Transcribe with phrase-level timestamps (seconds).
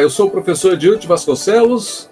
[0.00, 2.08] Eu sou o professor Edilton Vasconcelos.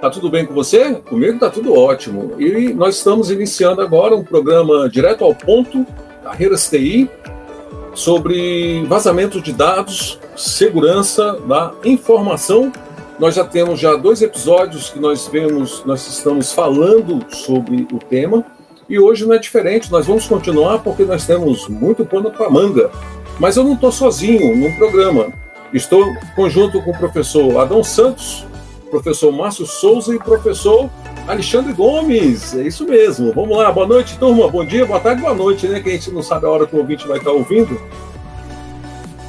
[0.00, 0.94] Tá tudo bem com você?
[0.94, 2.32] Comigo tá tudo ótimo.
[2.40, 5.86] E nós estamos iniciando agora um programa direto ao ponto,
[6.24, 7.10] Carreiras TI,
[7.94, 12.72] sobre vazamento de dados, segurança da informação.
[13.18, 18.44] Nós já temos já dois episódios que nós vemos, nós estamos falando sobre o tema.
[18.88, 22.90] E hoje não é diferente, nós vamos continuar porque nós temos muito pano para manga.
[23.38, 25.45] Mas eu não estou sozinho no programa.
[25.76, 28.46] Estou conjunto com o professor Adão Santos,
[28.90, 30.88] professor Márcio Souza e professor
[31.28, 32.56] Alexandre Gomes.
[32.56, 33.30] É isso mesmo.
[33.34, 33.70] Vamos lá.
[33.70, 34.48] Boa noite, turma.
[34.48, 35.78] Bom dia, boa tarde, boa noite, né?
[35.80, 37.78] Que a gente não sabe a hora que o ouvinte vai estar ouvindo.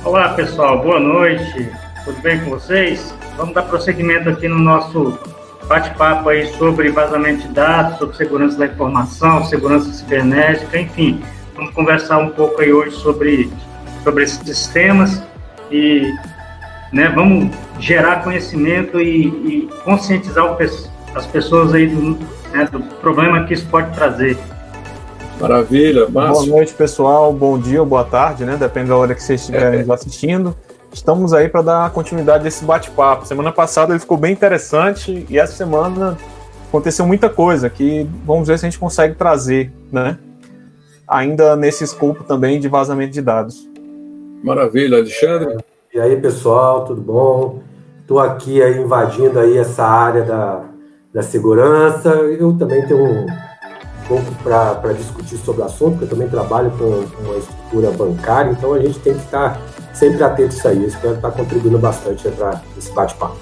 [0.05, 0.81] Olá, pessoal.
[0.81, 1.69] Boa noite.
[2.05, 3.13] Tudo bem com vocês?
[3.35, 5.19] Vamos dar prosseguimento aqui no nosso
[5.67, 11.21] bate-papo aí sobre vazamento de dados, sobre segurança da informação, segurança cibernética, enfim.
[11.57, 13.51] Vamos conversar um pouco aí hoje sobre,
[14.05, 15.21] sobre esses temas
[15.69, 16.09] e
[16.91, 20.45] né, vamos gerar conhecimento e, e conscientizar
[21.15, 22.17] as pessoas aí do,
[22.51, 24.37] né, do, problema que isso pode trazer.
[25.39, 26.45] Maravilha, Márcio.
[26.45, 27.31] Boa noite, pessoal.
[27.31, 28.57] Bom dia ou boa tarde, né?
[28.57, 29.93] Depende da hora que vocês estiverem é.
[29.93, 30.55] assistindo.
[30.91, 33.27] Estamos aí para dar continuidade a esse bate-papo.
[33.27, 36.17] Semana passada ele ficou bem interessante e essa semana
[36.67, 40.17] aconteceu muita coisa que vamos ver se a gente consegue trazer, né?
[41.07, 43.69] Ainda nesse escopo também de vazamento de dados.
[44.43, 45.57] Maravilha, Alexandre.
[45.97, 47.63] E aí, pessoal, tudo bom?
[48.01, 50.63] Estou aqui aí, invadindo aí essa área da,
[51.11, 52.09] da segurança.
[52.09, 53.25] Eu também tenho um,
[54.07, 58.73] pouco para discutir sobre o assunto, porque eu também trabalho com, uma estrutura bancária, então
[58.73, 59.59] a gente tem que estar
[59.91, 60.83] sempre atento a isso aí.
[60.83, 63.35] Eu espero estar contribuindo bastante para esse bate-papo.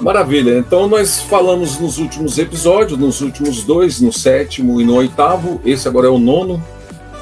[0.00, 0.58] Maravilha.
[0.58, 5.60] Então nós falamos nos últimos episódios, nos últimos dois, no sétimo e no oitavo.
[5.64, 6.60] Esse agora é o nono.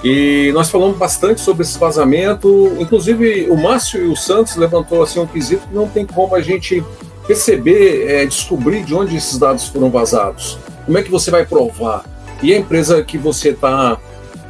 [0.02, 5.18] E nós falamos bastante sobre esse vazamento, inclusive o Márcio e o Santos levantou assim
[5.18, 6.84] um quesito que não tem como a gente
[7.26, 10.58] perceber, é, descobrir de onde esses dados foram vazados.
[10.86, 12.04] Como é que você vai provar?
[12.42, 13.98] E a empresa que você está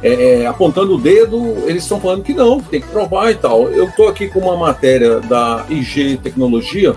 [0.03, 3.67] é, é, apontando o dedo, eles estão falando que não, tem que provar e tal.
[3.69, 6.95] Eu estou aqui com uma matéria da IG Tecnologia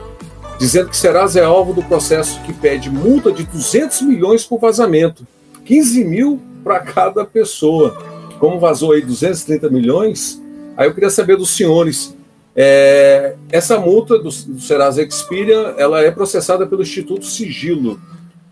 [0.59, 5.27] dizendo que Serasa é alvo do processo que pede multa de 200 milhões por vazamento,
[5.65, 8.12] 15 mil para cada pessoa
[8.43, 10.43] como vazou aí 230 milhões,
[10.77, 12.13] aí eu queria saber dos senhores,
[12.57, 18.01] é, essa multa do, do Serasa Experian, ela é processada pelo Instituto Sigilo.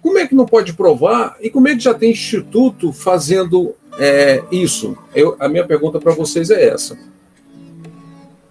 [0.00, 4.44] Como é que não pode provar e como é que já tem instituto fazendo é,
[4.52, 4.96] isso?
[5.12, 6.96] Eu, a minha pergunta para vocês é essa.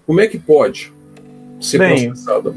[0.05, 0.91] Como é que pode
[1.61, 2.55] ser Bem, processado?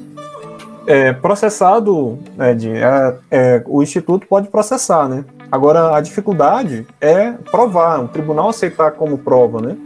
[0.88, 2.18] É, processado,
[2.50, 5.24] Ed, é, é, o instituto pode processar, né?
[5.52, 9.76] Agora, a dificuldade é provar, o tribunal aceitar como prova, né?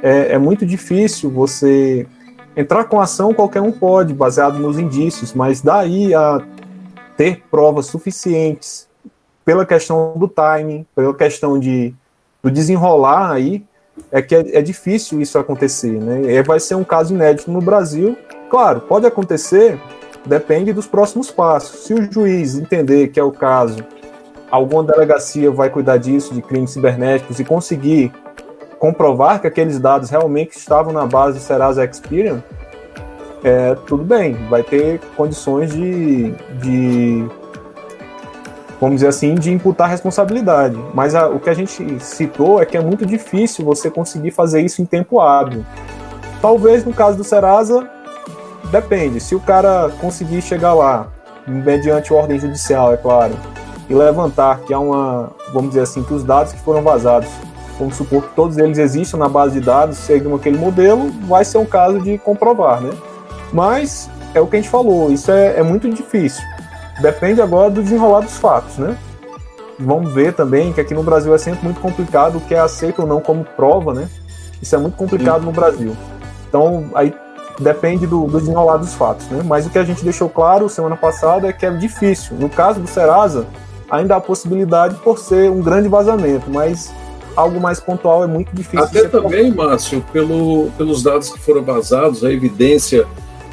[0.00, 2.06] É, é muito difícil você
[2.56, 6.40] entrar com ação, qualquer um pode, baseado nos indícios, mas daí a
[7.16, 8.86] ter provas suficientes
[9.44, 11.92] pela questão do timing, pela questão de,
[12.40, 13.64] do desenrolar aí,
[14.12, 16.32] é que é, é difícil isso acontecer, né?
[16.32, 18.16] E vai ser um caso inédito no Brasil.
[18.48, 19.80] Claro, pode acontecer,
[20.24, 21.80] depende dos próximos passos.
[21.80, 23.84] Se o juiz entender que é o caso
[24.50, 28.12] alguma delegacia vai cuidar disso, de crimes cibernéticos, e conseguir
[28.78, 32.42] comprovar que aqueles dados realmente estavam na base do Serasa Experian,
[33.42, 37.28] é, tudo bem, vai ter condições de, de
[38.80, 40.76] vamos dizer assim, de imputar responsabilidade.
[40.94, 44.60] Mas a, o que a gente citou é que é muito difícil você conseguir fazer
[44.60, 45.64] isso em tempo hábil.
[46.40, 47.88] Talvez no caso do Serasa,
[48.70, 49.20] depende.
[49.20, 51.08] Se o cara conseguir chegar lá,
[51.46, 53.34] mediante ordem judicial, é claro,
[53.88, 57.28] e levantar que há uma, vamos dizer assim, que os dados que foram vazados,
[57.78, 61.58] vamos supor que todos eles existam na base de dados, seguem aquele modelo, vai ser
[61.58, 62.90] um caso de comprovar, né?
[63.52, 66.42] Mas é o que a gente falou, isso é, é muito difícil.
[67.00, 68.96] Depende agora do desenrolar dos fatos, né?
[69.78, 73.02] Vamos ver também que aqui no Brasil é sempre muito complicado o que é aceito
[73.02, 74.08] ou não como prova, né?
[74.60, 75.46] Isso é muito complicado Sim.
[75.46, 75.96] no Brasil.
[76.48, 77.14] Então, aí
[77.60, 79.42] depende do, do desenrolar dos fatos, né?
[79.44, 82.36] Mas o que a gente deixou claro semana passada é que é difícil.
[82.36, 83.46] No caso do Serasa,
[83.90, 86.92] ainda há possibilidade por ser um grande vazamento, mas
[87.34, 88.84] algo mais pontual é muito difícil.
[88.84, 93.06] Até também, Márcio, pelo, pelos dados que foram vazados, a evidência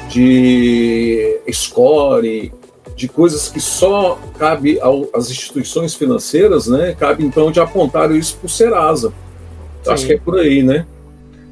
[0.08, 2.52] de score,
[2.96, 4.78] de coisas que só cabe
[5.14, 6.96] às instituições financeiras, né?
[6.98, 9.12] Cabe então de apontar isso para o Serasa.
[9.86, 10.86] Acho que é por aí, né?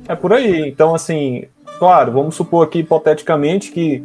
[0.09, 0.69] É por aí.
[0.69, 1.45] Então, assim,
[1.79, 4.03] claro, vamos supor aqui hipoteticamente que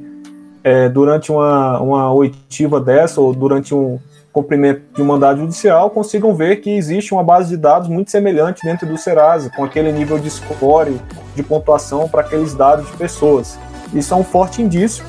[0.63, 3.99] é, durante uma, uma oitiva dessa, ou durante um
[4.31, 8.63] cumprimento de um mandado judicial, consigam ver que existe uma base de dados muito semelhante
[8.63, 10.99] dentro do Serasa, com aquele nível de score,
[11.35, 13.57] de pontuação para aqueles dados de pessoas.
[13.93, 15.03] Isso é um forte indício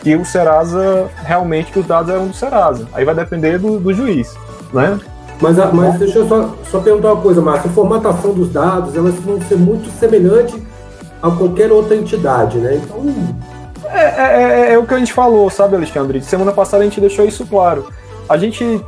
[0.00, 2.86] que o Serasa, realmente, que os dados eram do Serasa.
[2.92, 4.34] Aí vai depender do, do juiz,
[4.72, 4.98] né?
[5.40, 7.68] Mas, mas deixa eu só, só perguntar uma coisa, Márcio.
[7.68, 10.54] A formatação dos dados, elas vão ser muito semelhantes
[11.20, 12.76] a qualquer outra entidade, né?
[12.76, 13.12] Então.
[13.90, 16.22] É, é, é, é, o que a gente falou, sabe, Alexandre?
[16.22, 17.88] Semana passada a gente deixou isso claro.
[18.28, 18.80] A gente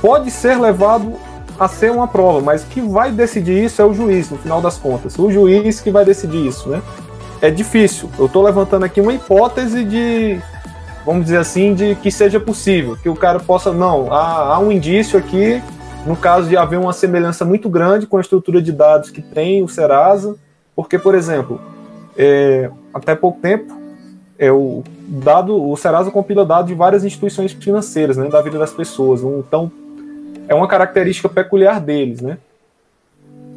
[0.00, 1.14] pode ser levado
[1.58, 4.78] a ser uma prova, mas que vai decidir isso é o juiz, no final das
[4.78, 5.18] contas.
[5.18, 6.82] O juiz que vai decidir isso, né?
[7.40, 8.08] É difícil.
[8.18, 10.40] Eu estou levantando aqui uma hipótese de,
[11.04, 13.72] vamos dizer assim, de que seja possível, que o cara possa.
[13.72, 15.62] Não, há, há um indício aqui,
[16.06, 19.62] no caso de haver uma semelhança muito grande com a estrutura de dados que tem
[19.62, 20.36] o Serasa
[20.74, 21.60] porque, por exemplo,
[22.16, 23.72] é, até pouco tempo,
[24.42, 28.72] é, o, dado, o Serasa compila dados de várias instituições financeiras, né, da vida das
[28.72, 29.22] pessoas.
[29.22, 29.70] Então,
[30.48, 32.38] é uma característica peculiar deles, né?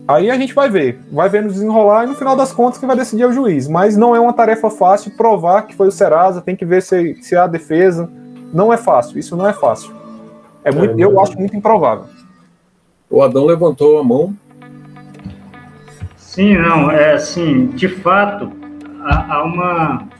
[0.07, 2.85] Aí a gente vai ver, vai ver nos desenrolar e no final das contas que
[2.85, 3.67] vai decidir é o juiz.
[3.67, 7.15] Mas não é uma tarefa fácil provar que foi o Serasa, tem que ver se,
[7.23, 8.07] se há defesa.
[8.53, 9.91] Não é fácil, isso não é fácil.
[10.63, 12.05] É muito, eu acho muito improvável.
[13.09, 14.35] O Adão levantou a mão
[16.15, 18.51] Sim, não, é assim, de fato,
[19.01, 20.14] há, há uma.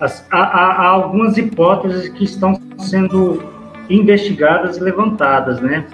[0.00, 3.42] Há, há, algumas hipóteses que estão sendo
[3.88, 5.84] investigadas e levantadas, né?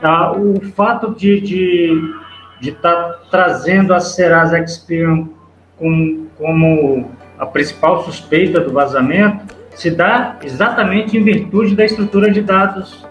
[0.00, 2.14] Ah, o fato de estar de,
[2.60, 5.28] de tá trazendo a Serasa Experian
[5.76, 12.42] como, como a principal suspeita do vazamento se dá exatamente em virtude da estrutura de
[12.42, 13.04] dados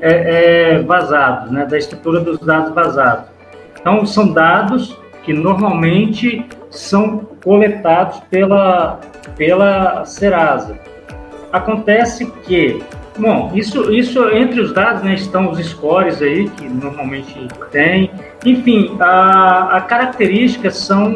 [0.00, 1.66] é, é, vazados, né?
[1.66, 3.26] Da estrutura dos dados vazados.
[3.78, 9.00] Então, são dados que normalmente são coletados pela,
[9.36, 10.78] pela Serasa.
[11.52, 12.82] Acontece que,
[13.18, 18.10] bom, isso, isso entre os dados né, estão os scores aí, que normalmente tem.
[18.44, 21.14] Enfim, a, a características são,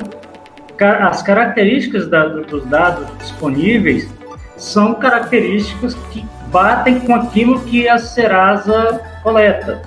[0.79, 4.09] as características da, dos dados disponíveis
[4.57, 9.83] são características que batem com aquilo que a Serasa coleta.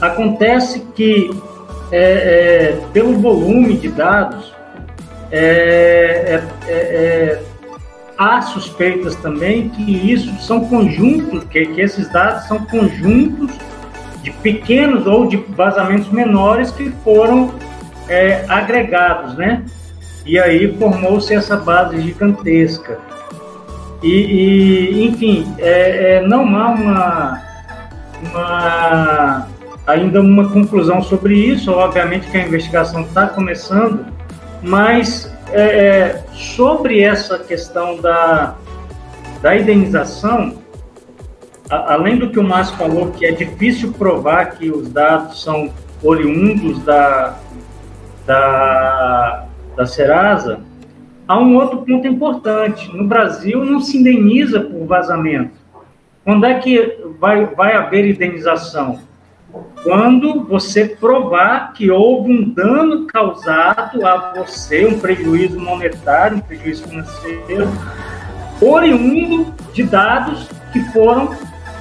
[0.00, 1.30] Acontece que,
[1.92, 4.54] é, é, pelo volume de dados,
[5.30, 7.42] é, é, é, é,
[8.16, 13.50] há suspeitas também que isso são conjuntos, que, que esses dados são conjuntos
[14.22, 17.52] de pequenos ou de vazamentos menores que foram
[18.48, 19.64] agregados, né?
[20.26, 22.98] E aí formou-se essa base gigantesca.
[24.02, 25.46] E, e enfim,
[26.28, 27.42] não há uma,
[28.22, 29.48] uma
[29.86, 31.70] ainda uma conclusão sobre isso.
[31.72, 34.06] Obviamente que a investigação está começando,
[34.62, 38.54] mas é, é, sobre essa questão da,
[39.40, 40.56] da indenização,
[41.68, 45.70] a, além do que o Márcio falou, que é difícil provar que os dados são
[46.02, 47.36] oriundos da,
[48.26, 49.46] da,
[49.76, 50.60] da Serasa,
[51.26, 52.94] há um outro ponto importante.
[52.96, 55.62] No Brasil, não se indeniza por vazamento.
[56.24, 59.00] Quando é que vai, vai haver indenização?
[59.82, 66.88] Quando você provar que houve um dano causado a você, um prejuízo monetário, um prejuízo
[66.88, 67.68] financeiro,
[68.60, 71.36] oriundo de dados que foram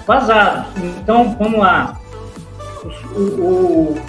[0.05, 0.67] vazados.
[0.77, 1.97] Então, vamos lá.
[3.15, 4.01] O, o,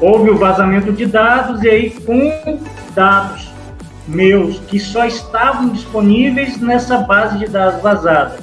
[0.00, 2.58] houve o vazamento de dados e aí com
[2.94, 3.52] dados
[4.08, 8.38] meus que só estavam disponíveis nessa base de dados vazada.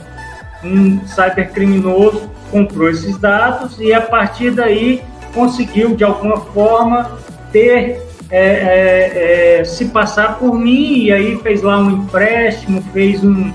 [0.64, 5.02] Um cybercriminoso comprou esses dados e a partir daí
[5.34, 7.18] conseguiu de alguma forma
[7.52, 13.24] ter é, é, é, se passar por mim e aí fez lá um empréstimo, fez
[13.24, 13.52] um,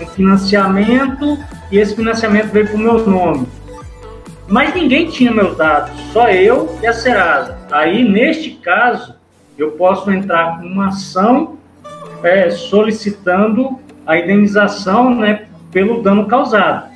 [0.00, 1.38] um financiamento
[1.70, 3.48] e esse financiamento veio para o meu nome.
[4.46, 7.56] Mas ninguém tinha meus dados, só eu e a Serasa.
[7.70, 9.14] Aí, neste caso,
[9.56, 11.58] eu posso entrar com uma ação
[12.22, 16.89] é, solicitando a indenização né, pelo dano causado.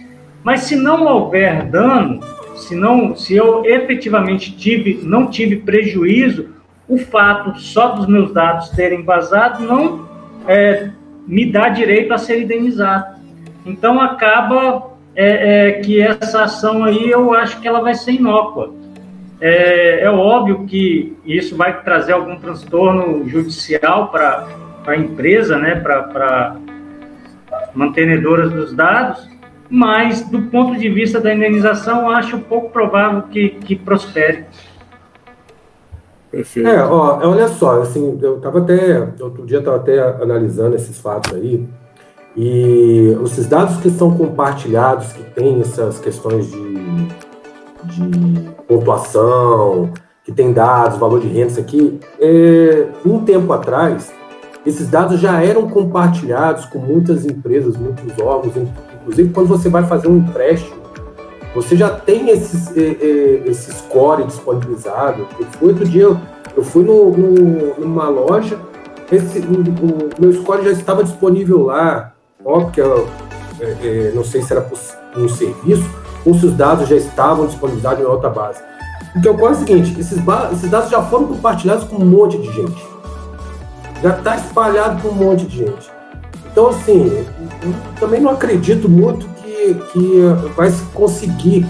[0.44, 2.20] Mas se não houver dano,
[2.54, 6.54] se, não, se eu efetivamente tive, não tive prejuízo
[6.86, 10.06] o fato só dos meus dados terem vazado não
[10.46, 10.90] é,
[11.26, 13.18] me dá direito a ser indenizado.
[13.64, 18.74] Então acaba é, é, que essa ação aí eu acho que ela vai ser inócua.
[19.40, 24.46] É, é óbvio que isso vai trazer algum transtorno judicial para
[24.86, 26.56] a empresa, né, para
[27.74, 29.28] mantenedoras dos dados,
[29.68, 34.44] mas do ponto de vista da indenização, acho pouco provável que, que prospere.
[36.30, 36.68] Perfeito.
[36.68, 41.32] É, ó, olha só, assim, eu estava até, outro dia estava até analisando esses fatos
[41.32, 41.66] aí,
[42.36, 46.74] e esses dados que são compartilhados, que tem essas questões de,
[47.84, 49.92] de pontuação,
[50.24, 54.12] que tem dados, valor de renda, isso aqui, é, um tempo atrás,
[54.66, 58.56] esses dados já eram compartilhados com muitas empresas, muitos órgãos,
[59.04, 60.82] inclusive quando você vai fazer um empréstimo,
[61.54, 65.28] você já tem esses, esse score disponibilizado.
[65.38, 66.20] Eu fui outro dia,
[66.56, 68.58] eu fui no, no, numa loja,
[69.12, 72.12] esse, o, o, meu score já estava disponível lá,
[72.44, 73.08] óbvio que eu,
[73.60, 74.66] é, é, não sei se era
[75.16, 75.88] um serviço
[76.24, 78.60] ou se os dados já estavam disponibilizados em outra base.
[79.14, 80.18] O que ocorre é o seguinte, esses,
[80.52, 82.84] esses dados já foram compartilhados com um monte de gente.
[84.02, 85.93] Já está espalhado com um monte de gente.
[86.54, 87.26] Então, assim,
[87.98, 90.20] também não acredito muito que, que
[90.54, 91.66] vai se conseguir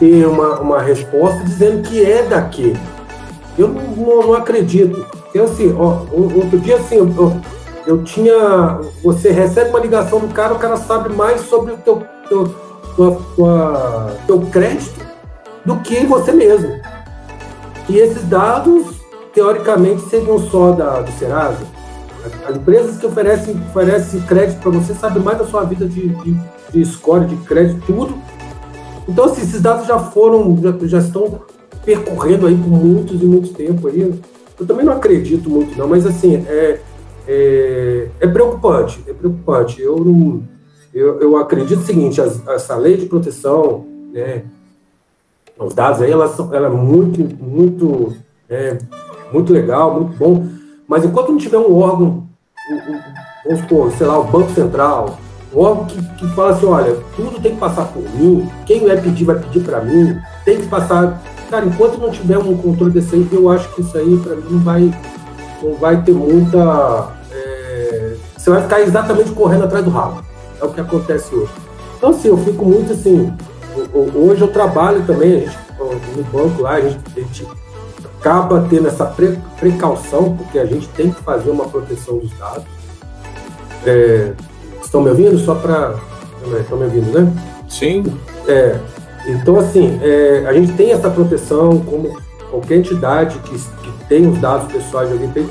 [0.00, 2.76] ter uma, uma resposta dizendo que é daquele.
[3.56, 5.06] Eu não, não, não acredito.
[5.32, 7.40] Eu, assim, ó, outro dia, assim, eu,
[7.86, 8.80] eu tinha.
[9.04, 12.54] Você recebe uma ligação do cara, o cara sabe mais sobre o teu, teu,
[12.96, 15.00] tua, tua, teu crédito
[15.64, 16.72] do que você mesmo.
[17.88, 18.96] E esses dados,
[19.32, 21.73] teoricamente, seriam só da, do Serasa.
[22.46, 26.36] As empresas que oferecem, oferecem crédito para você sabem mais da sua vida de, de,
[26.72, 28.14] de score, de crédito, tudo.
[29.06, 31.42] Então, assim, esses dados já foram, já, já estão
[31.84, 34.00] percorrendo aí por muitos e muito tempo aí.
[34.58, 36.80] Eu também não acredito muito, não, mas assim, é,
[37.28, 39.82] é, é preocupante, é preocupante.
[39.82, 40.42] Eu, não,
[40.94, 44.44] eu, eu acredito o seguinte, as, essa lei de proteção, né,
[45.58, 48.14] os dados aí, ela, ela é muito, muito,
[48.48, 48.78] é,
[49.32, 50.46] muito legal, muito bom,
[50.88, 52.24] mas enquanto não tiver um órgão,
[53.44, 55.18] vamos supor, sei lá, o Banco Central,
[55.54, 59.00] um órgão que, que fala assim, olha, tudo tem que passar por mim, quem vai
[59.00, 61.22] pedir, vai pedir para mim, tem que passar...
[61.50, 64.44] Cara, enquanto não tiver um controle desse aí, eu acho que isso aí, para mim,
[64.50, 64.94] não vai,
[65.62, 67.12] não vai ter muita.
[67.30, 70.24] É, você vai ficar exatamente correndo atrás do rabo.
[70.60, 71.52] É o que acontece hoje.
[71.96, 73.32] Então, assim, eu fico muito assim.
[74.14, 75.58] Hoje eu trabalho também, a gente,
[76.16, 77.46] no banco lá, a gente, a gente
[78.24, 82.64] acaba tendo essa pre, precaução, porque a gente tem que fazer uma proteção dos dados.
[83.84, 84.32] É,
[84.82, 85.38] estão me ouvindo?
[85.38, 85.94] Só para.
[86.58, 87.30] Estão me ouvindo, né?
[87.68, 88.04] Sim.
[88.48, 88.78] É,
[89.26, 92.16] então, assim, é, a gente tem essa proteção, como
[92.50, 95.46] qualquer entidade que, que tem os dados pessoais de alguém tem,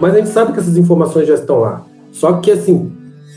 [0.00, 1.82] mas a gente sabe que essas informações já estão lá.
[2.12, 2.92] Só que, assim,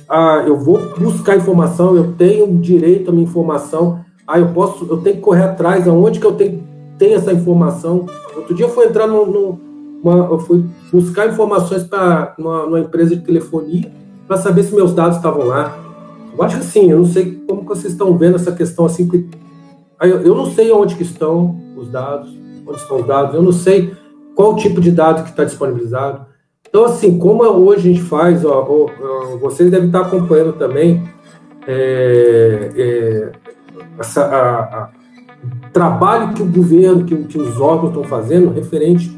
[0.07, 4.98] ah, eu vou buscar informação, eu tenho direito à minha informação, ah, eu posso, eu
[4.98, 6.66] tenho que correr atrás, aonde que eu tenho,
[6.98, 8.06] tenho essa informação.
[8.36, 9.68] Outro dia eu fui entrar no, no
[10.04, 13.92] uma, eu fui buscar informações para uma, empresa de telefonia
[14.27, 15.77] para saber se meus dados estavam lá.
[16.36, 19.27] Eu acho que assim, eu não sei como vocês estão vendo essa questão assim, que,
[20.01, 22.30] eu, eu não sei onde que estão os dados,
[22.66, 23.94] onde estão os dados, eu não sei
[24.36, 26.27] qual tipo de dado que está disponibilizado.
[26.70, 31.10] Então, assim, como hoje a gente faz, ó, ó, vocês devem estar acompanhando também
[31.66, 33.32] é, é,
[33.98, 34.89] essa, a,
[35.77, 39.15] trabalho que o governo, que, que os órgãos estão fazendo referente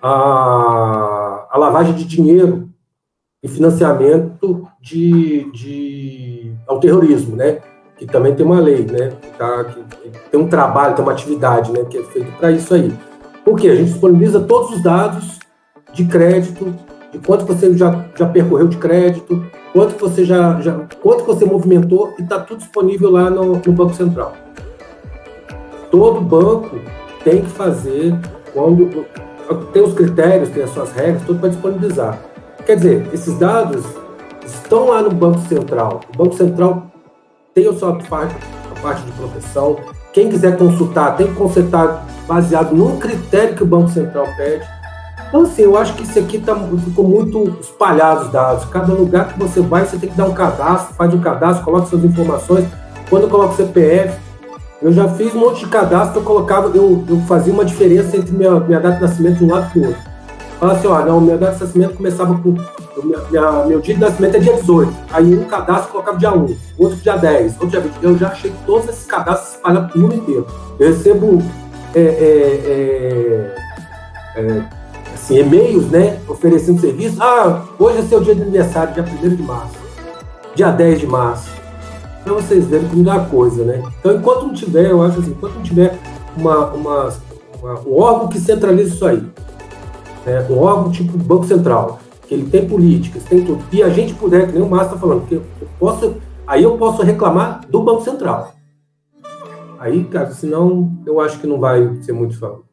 [0.00, 2.70] à, à lavagem de dinheiro
[3.42, 7.58] e financiamento de, de, ao terrorismo, né?
[7.98, 9.10] Que também tem uma lei, né?
[9.20, 11.84] Que, tá, que, que tem um trabalho, tem uma atividade, né?
[11.84, 12.90] Que é feito para isso aí.
[13.44, 15.38] Porque a gente disponibiliza todos os dados
[15.92, 16.74] de crédito,
[17.12, 22.14] de quanto você já, já percorreu de crédito, quanto você já, já quanto você movimentou
[22.18, 24.34] e está tudo disponível lá no, no, Banco Central.
[25.96, 26.78] Todo banco
[27.24, 28.14] tem que fazer
[28.52, 29.06] quando
[29.72, 32.18] tem os critérios, tem as suas regras, tudo para disponibilizar.
[32.66, 33.82] Quer dizer, esses dados
[34.44, 36.02] estão lá no Banco Central.
[36.12, 36.88] O Banco Central
[37.54, 38.36] tem a sua parte,
[38.70, 39.78] a parte de proteção.
[40.12, 44.68] Quem quiser consultar, tem que consultar baseado no critério que o Banco Central pede.
[45.30, 48.66] Então, assim, eu acho que isso aqui tá, ficou muito espalhado os dados.
[48.66, 51.86] Cada lugar que você vai, você tem que dar um cadastro, faz um cadastro, coloca
[51.86, 52.68] suas informações.
[53.08, 54.25] Quando eu coloco CPF,
[54.86, 58.32] eu já fiz um monte de cadastro, eu colocava, eu, eu fazia uma diferença entre
[58.32, 60.02] minha, minha data de nascimento de um lado e do outro.
[60.60, 62.54] Fala assim, ó, não, minha data de nascimento começava com.
[63.02, 64.94] Minha, meu dia de nascimento é dia 18.
[65.12, 67.94] Aí um cadastro colocava dia 1, outro dia 10, outro dia 20.
[68.00, 70.46] Eu já achei todos esses cadastros espalhados pelo mundo inteiro.
[70.78, 71.42] Eu recebo
[71.92, 73.54] é, é,
[74.36, 74.62] é, é,
[75.14, 77.20] assim, e-mails, né, oferecendo serviço.
[77.20, 79.74] Ah, hoje é seu dia de aniversário, dia 1 de março,
[80.54, 81.65] dia 10 de março.
[82.26, 83.80] Para vocês verem como dá a coisa, né?
[84.00, 85.96] Então, enquanto não tiver, eu acho assim, enquanto não tiver
[86.36, 87.12] uma, uma,
[87.62, 89.22] uma um órgão que centralize isso aí,
[90.26, 94.12] né, um órgão tipo Banco Central, que ele tem políticas, tem tudo, e a gente
[94.14, 95.44] puder, que nem o Márcio está falando, que eu
[95.78, 98.54] posso, aí eu posso reclamar do Banco Central.
[99.78, 102.64] Aí, cara, senão eu acho que não vai ser muito fácil.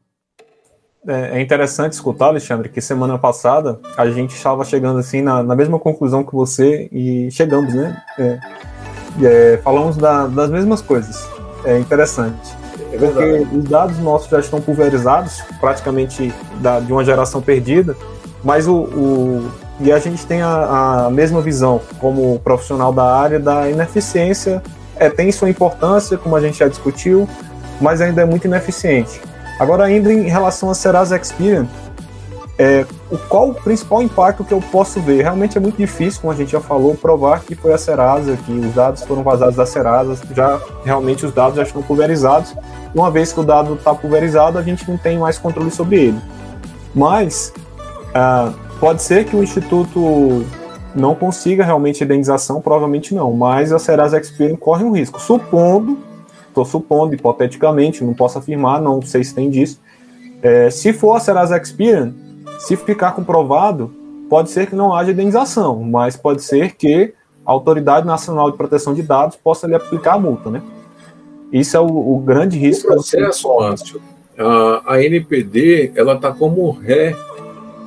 [1.06, 5.56] É, é interessante escutar, Alexandre, que semana passada a gente estava chegando assim na, na
[5.56, 8.02] mesma conclusão que você e chegamos, né?
[8.18, 8.40] É,
[9.22, 11.28] é, falamos da, das mesmas coisas.
[11.66, 12.56] É interessante.
[12.92, 17.96] É porque os dados nossos já estão pulverizados, praticamente da, de uma geração perdida,
[18.44, 23.40] mas o, o e a gente tem a, a, mesma visão como profissional da área
[23.40, 24.62] da ineficiência.
[24.96, 27.28] É, tem sua importância, como a gente já discutiu,
[27.82, 29.20] mas ainda é muito ineficiente.
[29.60, 31.68] Agora, ainda em relação a Serasa Experian,
[32.58, 35.24] é, o, qual o principal impacto que eu posso ver?
[35.24, 38.52] Realmente é muito difícil, como a gente já falou, provar que foi a Serasa, que
[38.52, 42.56] os dados foram vazados da Serasa, já realmente os dados já estão pulverizados.
[42.94, 46.20] Uma vez que o dado está pulverizado, a gente não tem mais controle sobre ele.
[46.94, 47.52] Mas
[48.14, 50.46] ah, pode ser que o Instituto
[50.94, 55.98] não consiga realmente indenização, provavelmente não, mas a Serasa Experian corre um risco, supondo
[56.54, 59.82] estou supondo, hipoteticamente, não posso afirmar, não sei se tem disso.
[60.42, 62.14] É, se for a Serasa Experian,
[62.64, 63.94] se ficar comprovado,
[64.30, 67.14] pode ser que não haja indenização, mas pode ser que
[67.46, 70.62] a Autoridade Nacional de Proteção de Dados possa lhe aplicar a multa, né?
[71.52, 72.88] Isso é o, o grande risco.
[72.88, 74.02] O processo, Márcio,
[74.38, 77.14] a, a NPD, ela está como ré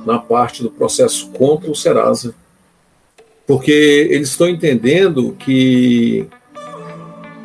[0.05, 2.35] na parte do processo contra o Serasa,
[3.47, 6.27] porque eles estão entendendo que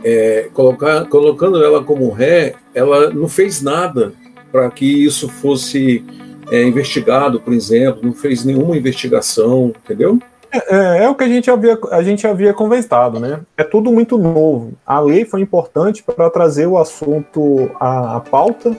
[0.05, 4.13] é, colocar, colocando ela como ré, ela não fez nada
[4.53, 6.05] para que isso fosse
[6.53, 10.19] é, investigado, por exemplo, não fez nenhuma investigação, entendeu?
[10.53, 13.41] É, é, é, o que a gente, havia, a gente havia conversado, né?
[13.57, 14.75] É tudo muito novo.
[14.87, 18.77] A lei foi importante para trazer o assunto à, à pauta,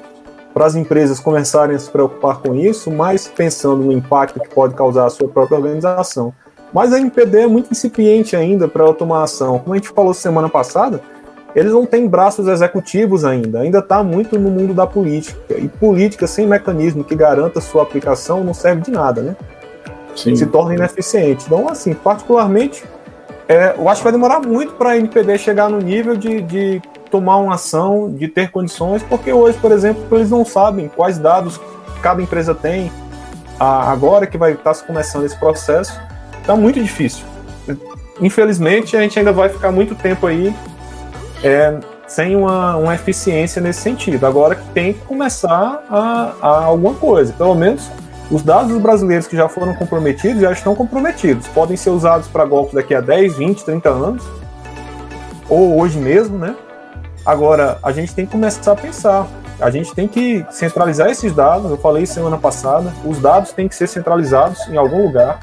[0.54, 4.76] para as empresas começarem a se preocupar com isso, mas pensando no impacto que pode
[4.76, 6.32] causar a sua própria organização.
[6.72, 9.58] Mas a MPD é muito incipiente ainda para tomar ação.
[9.58, 11.02] Como a gente falou semana passada,
[11.56, 15.56] eles não têm braços executivos ainda, ainda está muito no mundo da política.
[15.56, 19.36] E política sem mecanismo que garanta sua aplicação não serve de nada, né?
[20.16, 20.36] Sim.
[20.36, 21.46] Se torna ineficiente.
[21.46, 22.84] Então, assim, particularmente,
[23.48, 26.82] é, eu acho que vai demorar muito para a NPD chegar no nível de, de
[27.12, 31.60] tomar uma ação, de ter condições, porque hoje, por exemplo, eles não sabem quais dados
[32.02, 32.92] cada empresa tem.
[33.60, 36.00] agora que vai estar tá começando esse processo,
[36.40, 37.26] está muito difícil.
[38.20, 40.54] Infelizmente, a gente ainda vai ficar muito tempo aí
[41.44, 41.78] é,
[42.08, 44.26] sem uma, uma eficiência nesse sentido.
[44.26, 47.34] Agora tem que começar a, a alguma coisa.
[47.34, 47.92] Pelo menos
[48.32, 51.48] os dados dos brasileiros que já foram comprometidos já estão comprometidos.
[51.50, 54.24] Podem ser usados para golpes daqui a 10, 20, 30 anos,
[55.50, 56.56] ou hoje mesmo, né?
[57.26, 59.28] Agora, a gente tem que começar a pensar.
[59.60, 61.70] A gente tem que centralizar esses dados.
[61.70, 65.40] Eu falei semana passada, os dados têm que ser centralizados em algum lugar,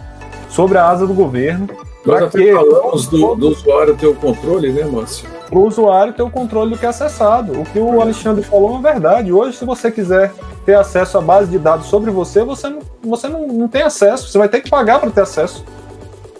[0.48, 1.68] sobre a asa do governo.
[2.04, 5.28] Nós até falamos do, do usuário ter o controle, né, Márcio?
[5.50, 7.60] para o usuário ter o controle do que é acessado.
[7.60, 9.32] O que o Alexandre falou é verdade.
[9.32, 10.32] Hoje, se você quiser
[10.64, 14.28] ter acesso à base de dados sobre você, você não, você não, não tem acesso.
[14.28, 15.64] Você vai ter que pagar para ter acesso.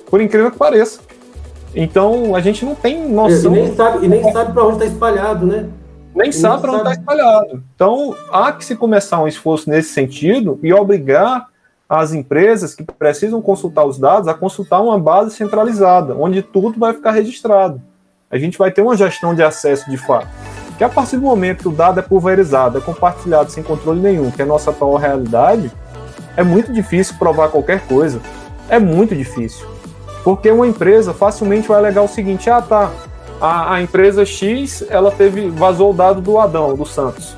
[0.09, 1.01] Por incrível que pareça.
[1.75, 3.53] Então, a gente não tem noção.
[3.53, 5.69] E nem sabe, e nem sabe para onde está espalhado, né?
[6.15, 7.63] Nem sabe para onde está espalhado.
[7.75, 11.47] Então, há que se começar um esforço nesse sentido e obrigar
[11.91, 16.95] as empresas que precisam consultar os dados a consultar uma base centralizada, onde tudo vai
[16.95, 17.83] ficar registrado
[18.31, 20.29] a gente vai ter uma gestão de acesso de fato.
[20.79, 24.31] Que a partir do momento que o dado é pulverizado, é compartilhado sem controle nenhum,
[24.31, 25.71] que é a nossa atual realidade,
[26.37, 28.21] é muito difícil provar qualquer coisa.
[28.69, 29.67] É muito difícil.
[30.23, 32.91] Porque uma empresa facilmente vai alegar o seguinte: ah, tá,
[33.41, 37.37] a, a empresa X ela teve vazou o dado do Adão, do Santos.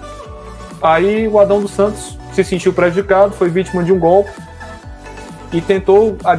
[0.82, 4.30] Aí o Adão dos Santos se sentiu prejudicado, foi vítima de um golpe
[5.52, 6.38] e tentou a,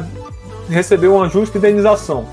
[0.68, 2.26] receber um ajuste de indenização.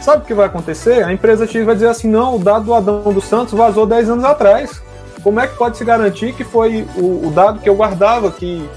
[0.00, 1.04] Sabe o que vai acontecer?
[1.04, 4.10] A empresa X vai dizer assim: não, o dado do Adão dos Santos vazou 10
[4.10, 4.82] anos atrás.
[5.22, 8.68] Como é que pode se garantir que foi o, o dado que eu guardava que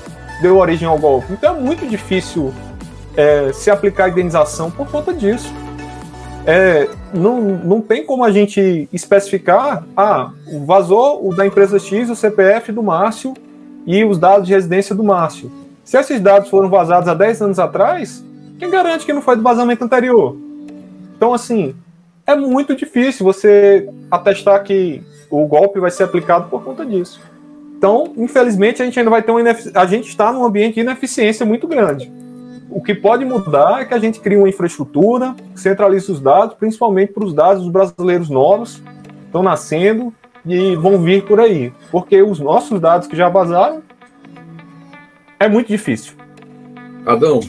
[0.42, 1.34] deu origem ao golpe?
[1.34, 2.54] Então é muito difícil
[3.18, 5.52] é, se aplicar a indenização por conta disso.
[6.46, 10.32] É, não, não tem como a gente especificar, ah,
[10.66, 13.34] vazou o da empresa X, o CPF do Márcio
[13.88, 15.50] e os dados de residência do Márcio.
[15.86, 18.24] Se esses dados foram vazados há 10 anos atrás,
[18.60, 20.36] quem garante que não foi do vazamento anterior?
[21.16, 21.74] Então, assim,
[22.26, 27.22] é muito difícil você atestar que o golpe vai ser aplicado por conta disso.
[27.78, 29.42] Então, infelizmente, a gente ainda vai ter uma
[29.76, 32.12] a gente está num ambiente de ineficiência muito grande.
[32.70, 37.14] O que pode mudar é que a gente crie uma infraestrutura, centralize os dados, principalmente
[37.14, 38.82] para os dados dos brasileiros novos,
[39.26, 40.14] estão nascendo
[40.48, 41.74] e vão vir por aí.
[41.92, 43.82] Porque os nossos dados que já vazaram
[45.40, 46.14] é muito difícil.
[47.06, 47.40] Adão.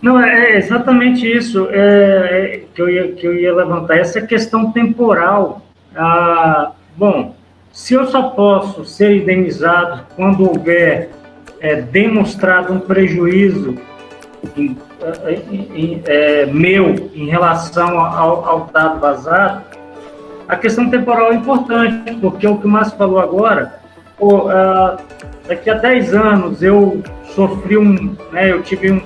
[0.00, 4.72] Não, é exatamente isso é, é, que, eu ia, que eu ia levantar, essa questão
[4.72, 5.62] temporal.
[5.94, 7.34] Ah, bom,
[7.72, 11.10] se eu só posso ser indenizado quando houver
[11.60, 13.76] é, demonstrado um prejuízo
[14.56, 14.76] em,
[15.74, 19.64] em, é, meu em relação ao, ao, dado vazado,
[20.50, 23.72] a questão temporal é importante, porque o que o Márcio falou agora,
[24.18, 24.98] pô, uh,
[25.46, 27.00] daqui a 10 anos eu
[27.36, 29.00] sofri um, né, eu tive um,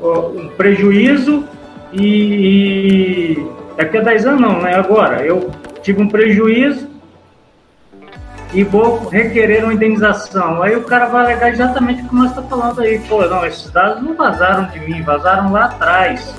[0.00, 1.44] um, um prejuízo
[1.92, 5.50] e, e, daqui a 10 anos não, né, agora, eu
[5.82, 6.88] tive um prejuízo
[8.54, 10.62] e vou requerer uma indenização.
[10.62, 13.00] Aí o cara vai alegar exatamente o que nós está falando aí.
[13.00, 16.36] Pô, não, esses dados não vazaram de mim, vazaram lá atrás.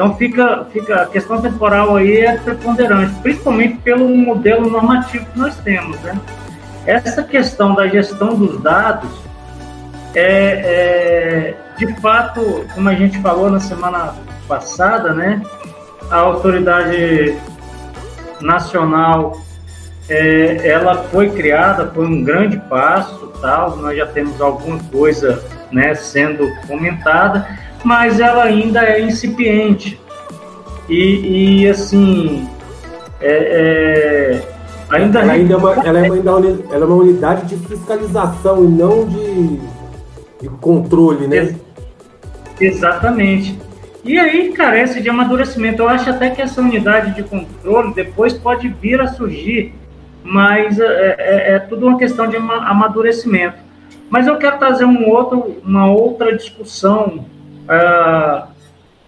[0.00, 5.54] Então fica, fica a questão temporal aí é preponderante, principalmente pelo modelo normativo que nós
[5.58, 6.18] temos, né?
[6.86, 9.10] Essa questão da gestão dos dados
[10.14, 14.14] é, é de fato, como a gente falou na semana
[14.48, 15.42] passada, né?
[16.10, 17.36] A autoridade
[18.40, 19.36] nacional
[20.08, 23.76] é, ela foi criada, foi um grande passo, tal.
[23.76, 27.46] Nós já temos alguma coisa, né, sendo comentada,
[27.84, 30.00] mas ela ainda é incipiente
[30.88, 32.48] e, e assim,
[33.20, 34.48] é, é,
[34.90, 36.16] ainda ela, ainda é uma, ela, é uma,
[36.70, 39.60] ela é uma unidade de fiscalização e não de,
[40.42, 41.54] de controle, né?
[42.60, 43.58] Exatamente.
[44.04, 45.82] E aí carece de amadurecimento.
[45.82, 49.74] Eu acho até que essa unidade de controle depois pode vir a surgir
[50.22, 53.58] mas é, é, é, tudo uma questão de amadurecimento.
[54.08, 57.24] Mas eu quero trazer um outro, uma outra discussão
[57.70, 58.48] uh,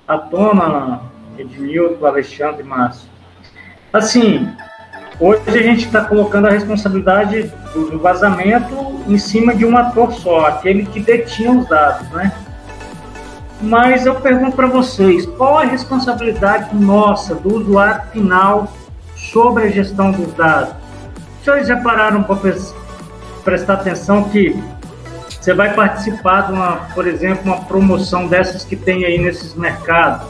[0.06, 1.00] à tona,
[1.36, 3.10] Edmilton, Alexandre e Márcio.
[3.92, 4.48] Assim,
[5.20, 10.12] hoje a gente está colocando a responsabilidade do, do vazamento em cima de um ator
[10.12, 12.32] só, aquele que detinha os dados, né?
[13.60, 18.72] Mas eu pergunto para vocês, qual a responsabilidade nossa, do usuário final,
[19.14, 20.74] sobre a gestão dos dados?
[21.44, 22.36] senhores já pararam para
[23.44, 24.56] prestar atenção que
[25.42, 30.28] você vai participar de uma, por exemplo, uma promoção dessas que tem aí nesses mercados?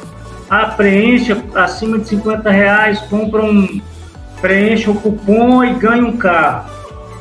[0.49, 3.79] Ah, preencha acima de 50 reais, compra um,
[4.41, 6.71] preencha o cupom e ganha um carro.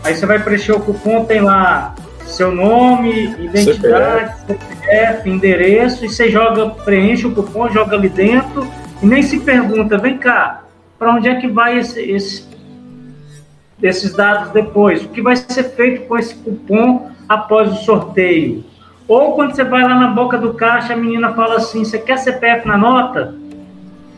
[0.05, 1.93] Aí você vai preencher o cupom, tem lá
[2.25, 8.65] seu nome, identidade, CPF, endereço, e você joga, preenche o cupom, joga ali dentro
[9.03, 10.63] e nem se pergunta, vem cá,
[10.97, 12.49] para onde é que vai esse, esse
[13.77, 15.03] desses dados depois.
[15.03, 18.63] O que vai ser feito com esse cupom após o sorteio?
[19.07, 22.17] Ou quando você vai lá na boca do caixa, a menina fala assim: Você quer
[22.17, 23.35] CPF na nota?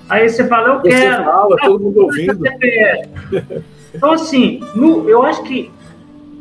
[0.09, 1.23] Aí você fala: Eu você quero.
[1.23, 2.41] Fala, todo mundo ouvindo.
[2.41, 3.63] CPF.
[3.95, 5.71] Então, assim, no, eu acho que,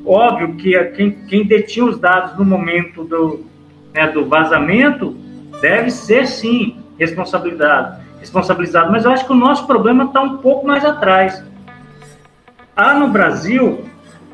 [0.07, 3.45] óbvio que quem, quem detinha os dados no momento do,
[3.93, 5.15] né, do vazamento
[5.61, 8.91] deve ser, sim, responsabilidade, responsabilizado.
[8.91, 11.45] Mas eu acho que o nosso problema está um pouco mais atrás
[12.75, 13.85] há no Brasil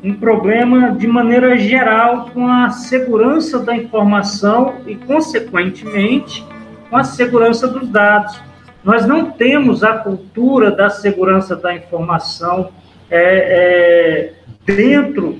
[0.03, 6.45] um problema de maneira geral com a segurança da informação e, consequentemente,
[6.89, 8.41] com a segurança dos dados.
[8.83, 12.69] Nós não temos a cultura da segurança da informação
[13.11, 14.33] é, é,
[14.65, 15.39] dentro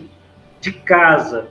[0.60, 1.48] de casa.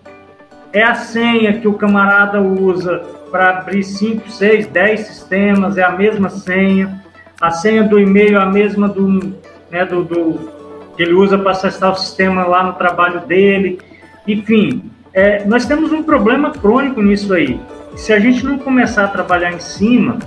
[0.70, 2.98] É a senha que o camarada usa
[3.30, 7.02] para abrir 5, 6, 10 sistemas, é a mesma senha.
[7.40, 9.34] A senha do e-mail é a mesma do,
[9.70, 10.57] né, do, do
[10.98, 13.78] que ele usa para acessar o sistema lá no trabalho dele.
[14.26, 17.60] Enfim, é, nós temos um problema crônico nisso aí.
[17.94, 20.18] Se a gente não começar a trabalhar em cima,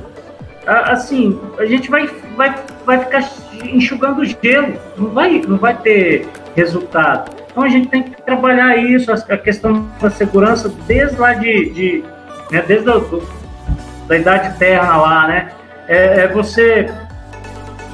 [0.66, 2.56] a, assim, a gente vai, vai,
[2.86, 3.30] vai ficar
[3.66, 7.36] enxugando gelo, não vai, não vai ter resultado.
[7.52, 12.04] Então a gente tem que trabalhar isso, a questão da segurança desde lá de, de
[12.50, 13.22] né, desde a do,
[14.08, 15.52] da idade terra lá, né?
[15.90, 16.90] É, é você,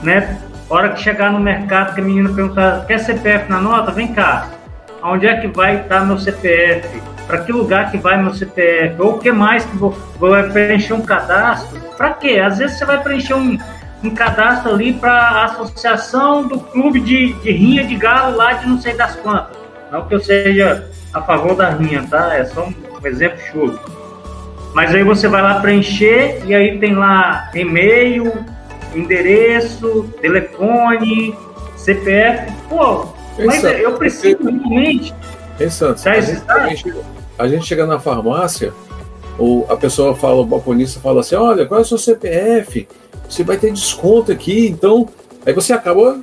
[0.04, 0.38] né,
[0.70, 3.92] hora que chegar no mercado, que a menina perguntar, quer CPF na nota?
[3.92, 4.50] Vem cá.
[5.02, 7.02] Onde é que vai estar meu CPF?
[7.26, 9.02] Para que lugar que vai meu CPF?
[9.02, 11.80] Ou o que mais que vou, vou preencher um cadastro?
[11.98, 12.40] Para quê?
[12.44, 13.58] Às vezes você vai preencher um,
[14.04, 18.68] um cadastro ali para a associação do clube de, de rinha de galo lá de
[18.68, 19.58] não sei das quantas.
[19.92, 22.36] Não que eu seja a favor da rinha, tá?
[22.36, 23.80] É só um, um exemplo chulo.
[24.74, 28.32] Mas aí você vai lá preencher e aí tem lá e-mail,
[28.96, 31.36] endereço, telefone,
[31.76, 33.08] CPF, pô,
[33.46, 35.14] mas Santos, eu preciso realmente.
[35.60, 36.94] Em Santos, a gente, a, gente,
[37.38, 38.74] a gente chega na farmácia,
[39.38, 42.88] ou a pessoa fala, o balconista fala assim: olha, qual é o seu CPF?
[43.30, 45.08] Você vai ter desconto aqui, então.
[45.46, 46.20] Aí você acaba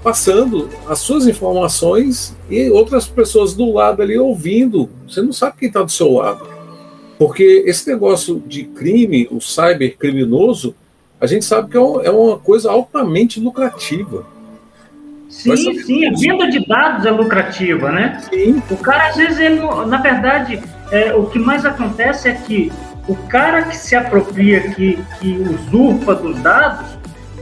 [0.00, 4.88] passando as suas informações e outras pessoas do lado ali ouvindo.
[5.08, 6.46] Você não sabe quem está do seu lado.
[7.18, 10.72] Porque esse negócio de crime, o cybercriminoso,
[11.20, 14.24] a gente sabe que é, é uma coisa altamente lucrativa.
[15.28, 18.20] Sim, sim, a venda de dados é lucrativa, né?
[18.28, 18.60] Sim.
[18.68, 22.72] O cara, às vezes, ele, na verdade, é, o que mais acontece é que
[23.06, 26.84] o cara que se apropria, que, que usurpa dos dados,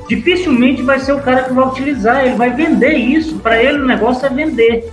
[0.07, 3.87] dificilmente vai ser o cara que vai utilizar, ele vai vender isso, para ele o
[3.87, 4.93] negócio é vender.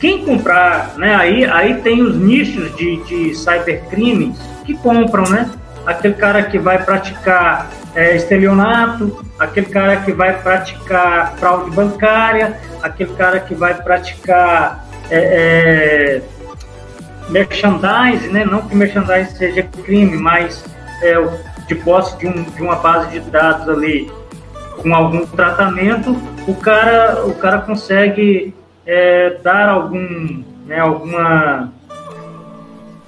[0.00, 5.50] Quem comprar, né, aí, aí tem os nichos de, de cybercrimes que compram, né?
[5.86, 13.14] Aquele cara que vai praticar é, estelionato, aquele cara que vai praticar fraude bancária, aquele
[13.14, 16.22] cara que vai praticar é, é,
[17.28, 18.44] merchandising, né?
[18.44, 20.64] não que merchandising seja crime, mas
[21.02, 21.14] é,
[21.66, 24.10] de posse de, um, de uma base de dados ali
[24.82, 28.54] com algum tratamento, o cara, o cara consegue
[28.84, 31.72] é, dar algum, né, alguma,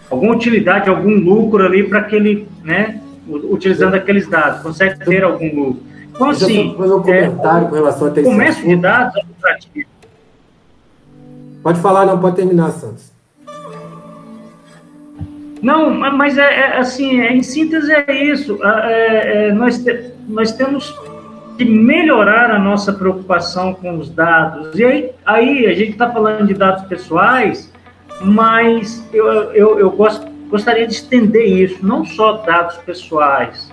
[0.09, 5.83] alguma utilidade, algum lucro ali para aquele, né, utilizando aqueles dados, consegue ter algum lucro.
[6.15, 9.89] Então, assim, fazer um comentário é, com relação a ter comércio de dados é lucrativo.
[11.63, 13.13] Pode falar, não, pode terminar, Santos.
[15.61, 18.59] Não, mas é, é assim, é, em síntese é isso.
[18.63, 20.95] É, é, nós, te, nós temos
[21.59, 24.79] que melhorar a nossa preocupação com os dados.
[24.79, 27.73] E aí, aí a gente está falando de dados pessoais,
[28.21, 33.73] mas eu, eu, eu gosto gostaria de estender isso, não só dados pessoais,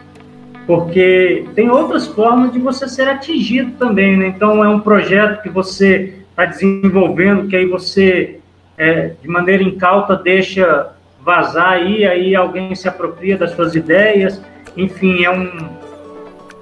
[0.66, 4.28] porque tem outras formas de você ser atingido também, né?
[4.28, 8.40] Então, é um projeto que você está desenvolvendo, que aí você,
[8.78, 14.42] é, de maneira incauta, deixa vazar aí, aí alguém se apropria das suas ideias,
[14.76, 15.70] enfim, é um,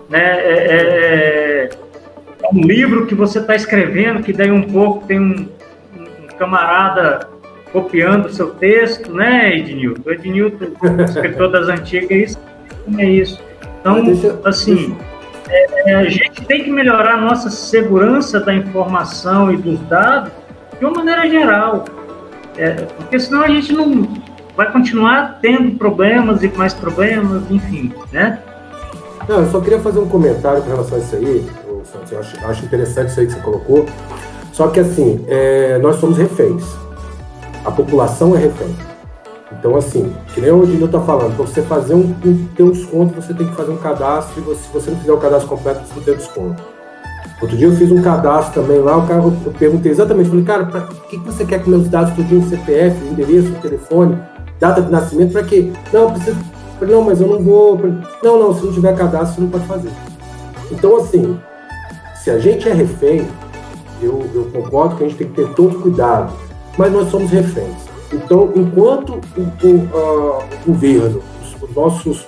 [0.09, 1.69] né, é, é,
[2.43, 5.49] é um livro que você está escrevendo, que daí um pouco tem um,
[5.97, 7.30] um camarada
[7.71, 10.01] copiando o seu texto, né, Ednilton?
[10.05, 10.67] O Ednilton,
[11.03, 12.37] escritor das antigas,
[12.97, 13.41] é isso.
[13.79, 15.11] Então, deixa, assim, deixa.
[15.85, 20.31] É, a gente tem que melhorar a nossa segurança da informação e dos dados
[20.79, 21.85] de uma maneira geral.
[22.57, 24.07] É, porque senão a gente não
[24.55, 28.39] vai continuar tendo problemas e mais problemas, enfim, né?
[29.27, 31.45] Não, eu só queria fazer um comentário com relação a isso aí,
[31.83, 32.11] Santos.
[32.11, 33.85] Eu acho, acho interessante isso aí que você colocou.
[34.51, 36.63] Só que assim, é, nós somos reféns
[37.65, 38.75] a população é refém.
[39.51, 42.71] Então, assim, que nem o Odinho está falando, para você fazer um, um, ter um
[42.71, 45.49] desconto, você tem que fazer um cadastro, e você, se você não fizer o cadastro
[45.49, 46.63] completo, você não tem desconto.
[47.41, 50.65] Outro dia eu fiz um cadastro também lá, o cara, eu perguntei exatamente, falei, cara,
[50.65, 54.17] para que, que você quer que meus dados tudinho, CPF, endereço, telefone,
[54.59, 55.71] data de nascimento, para quê?
[55.91, 56.37] Não, eu preciso.
[56.79, 57.77] Falei, não, mas eu não vou.
[58.23, 59.91] Não, não, se não tiver cadastro, você não pode fazer.
[60.71, 61.37] Então, assim,
[62.15, 63.27] se a gente é refém,
[64.01, 66.31] eu, eu concordo que a gente tem que ter todo cuidado
[66.77, 67.91] mas nós somos reféns.
[68.13, 72.27] Então, enquanto o, o, uh, o governo, os, os, nossos,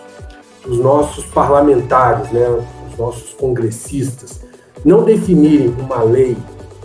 [0.65, 2.47] os nossos parlamentares, né,
[2.89, 4.41] os nossos congressistas,
[4.83, 6.37] não definirem uma lei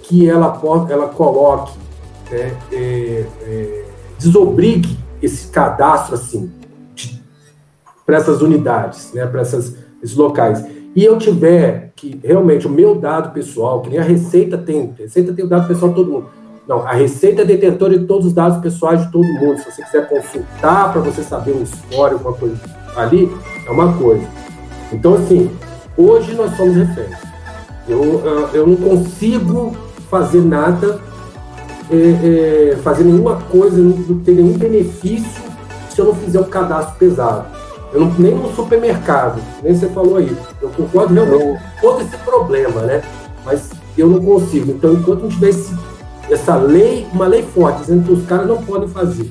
[0.02, 1.78] que ela, ela coloque,
[2.30, 3.84] né, é, é,
[4.18, 6.50] desobrigue esse cadastro assim
[8.04, 10.64] para essas unidades, né, para esses locais.
[10.96, 15.02] E eu tiver que realmente o meu dado pessoal, que nem a Receita tem, a
[15.02, 16.37] Receita tem o dado pessoal de todo mundo
[16.68, 19.58] não, a Receita é detentora de todos os dados pessoais de todo mundo.
[19.58, 22.56] Se você quiser consultar para você saber um histórico, uma coisa
[22.94, 23.34] ali,
[23.66, 24.26] é uma coisa.
[24.92, 25.50] Então, assim,
[25.96, 27.16] hoje nós somos reféns.
[27.88, 29.74] Eu, eu não consigo
[30.10, 31.00] fazer nada,
[31.90, 35.42] é, é, fazer nenhuma coisa, não ter nenhum benefício
[35.88, 37.46] se eu não fizer um cadastro pesado.
[37.94, 40.36] Eu não, nem no supermercado, nem você falou aí.
[40.60, 43.02] Eu concordo realmente com todo esse problema, né?
[43.42, 44.72] Mas eu não consigo.
[44.72, 45.74] Então, enquanto não tiver esse
[46.30, 49.30] essa lei, uma lei forte, dizendo que os caras não podem fazer,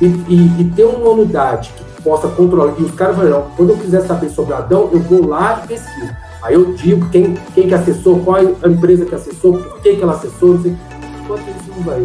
[0.00, 3.76] e, e, e ter uma unidade que possa controlar, e os caras falam, quando eu
[3.76, 6.12] quiser saber sobre Adão, eu vou lá e pesquiso.
[6.42, 10.02] Aí eu digo quem, quem que acessou, qual a empresa que acessou, por que, que
[10.02, 10.76] ela acessou, não sei.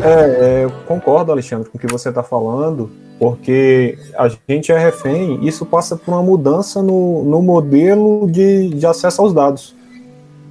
[0.02, 4.78] É, é, eu concordo, Alexandre, com o que você está falando, porque a gente é
[4.78, 9.76] refém, isso passa por uma mudança no, no modelo de, de acesso aos dados.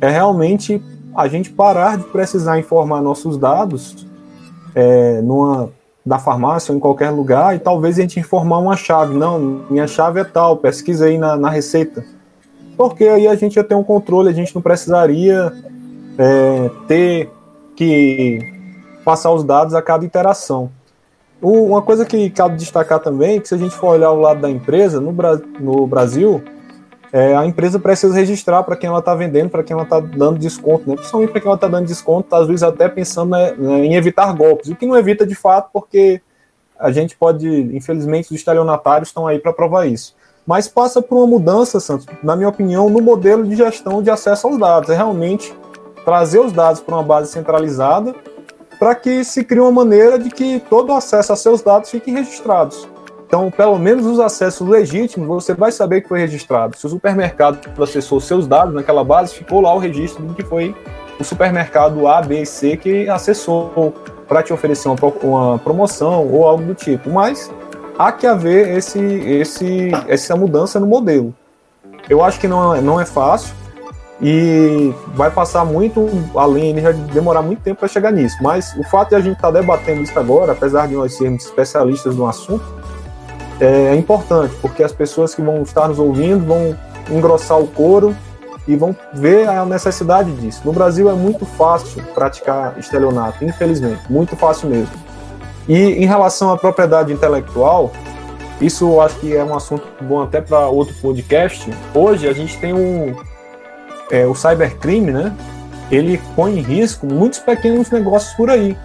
[0.00, 0.82] É realmente
[1.14, 4.06] a gente parar de precisar informar nossos dados
[4.74, 5.70] é, numa
[6.04, 9.14] da farmácia ou em qualquer lugar e talvez a gente informar uma chave.
[9.16, 12.04] Não, minha chave é tal, pesquisa aí na, na receita.
[12.76, 15.52] Porque aí a gente ia ter um controle, a gente não precisaria
[16.18, 17.30] é, ter
[17.74, 18.38] que
[19.04, 20.70] passar os dados a cada interação.
[21.40, 24.50] Uma coisa que cabe destacar também, que se a gente for olhar o lado da
[24.50, 25.12] empresa, no,
[25.60, 26.42] no Brasil,
[27.14, 30.36] é, a empresa precisa registrar para quem ela está vendendo, para quem ela está dando
[30.36, 30.96] desconto, né?
[30.96, 34.34] principalmente para quem ela está dando desconto, às vezes até pensando né, né, em evitar
[34.34, 36.20] golpes, o que não evita de fato, porque
[36.76, 40.16] a gente pode, infelizmente, os estelionatários estão aí para provar isso.
[40.44, 44.48] Mas passa por uma mudança, Santos, na minha opinião, no modelo de gestão de acesso
[44.48, 44.90] aos dados.
[44.90, 45.54] É realmente
[46.04, 48.12] trazer os dados para uma base centralizada
[48.76, 52.10] para que se crie uma maneira de que todo o acesso a seus dados fique
[52.10, 52.88] registrados.
[53.26, 56.76] Então, pelo menos os acessos legítimos, você vai saber que foi registrado.
[56.76, 60.74] Se o supermercado acessou seus dados naquela base, ficou lá o registro de que foi
[61.18, 63.94] o supermercado A, B e C que acessou
[64.28, 67.10] para te oferecer uma, uma, promoção ou algo do tipo.
[67.10, 67.50] Mas
[67.98, 71.34] há que haver esse, esse, essa mudança no modelo.
[72.08, 73.54] Eu acho que não, é, não é fácil,
[74.20, 78.36] e vai passar muito além, ele vai demorar muito tempo para chegar nisso.
[78.40, 81.44] Mas o fato de a gente estar tá debatendo isso agora, apesar de nós sermos
[81.44, 82.64] especialistas no assunto,
[83.60, 86.76] é importante, porque as pessoas que vão estar nos ouvindo vão
[87.10, 88.16] engrossar o couro
[88.66, 90.62] e vão ver a necessidade disso.
[90.64, 94.94] No Brasil é muito fácil praticar estelionato, infelizmente, muito fácil mesmo.
[95.68, 97.92] E em relação à propriedade intelectual,
[98.60, 101.70] isso eu acho que é um assunto bom até para outro podcast.
[101.94, 103.14] Hoje a gente tem um,
[104.10, 105.34] é, o cybercrime, né?
[105.90, 108.76] Ele põe em risco muitos pequenos negócios por aí.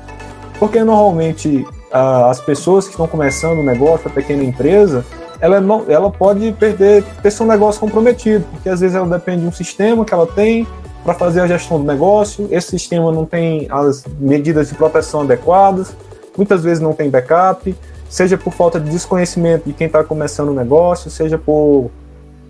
[0.58, 5.06] Porque normalmente as pessoas que estão começando o negócio, a pequena empresa,
[5.42, 9.48] ela, não, ela pode perder, ter seu negócio comprometido, porque às vezes ela depende de
[9.48, 10.68] um sistema que ela tem
[11.04, 15.96] para fazer a gestão do negócio, esse sistema não tem as medidas de proteção adequadas,
[16.38, 17.76] muitas vezes não tem backup,
[18.10, 21.90] seja por falta de desconhecimento de quem está começando o negócio, seja por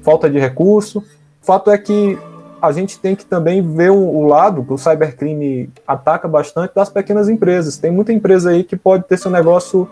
[0.02, 1.00] falta de recurso.
[1.00, 2.18] O fato é que
[2.62, 7.30] a gente tem que também ver o, lado que o cybercrime ataca bastante das pequenas
[7.30, 7.78] empresas.
[7.78, 9.90] Tem muita empresa aí que pode ter seu negócio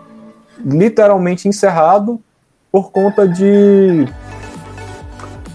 [0.64, 2.20] literalmente encerrado
[2.70, 4.06] por conta de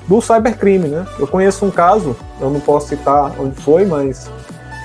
[0.07, 1.05] do cybercrime, né?
[1.17, 4.29] Eu conheço um caso, eu não posso citar onde foi, mas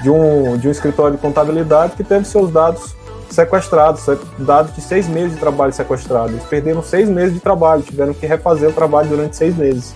[0.03, 2.95] de um, de um escritório de contabilidade que teve seus dados
[3.29, 4.07] sequestrados,
[4.39, 6.33] dados de seis meses de trabalho sequestrados.
[6.33, 9.95] Eles perderam seis meses de trabalho, tiveram que refazer o trabalho durante seis meses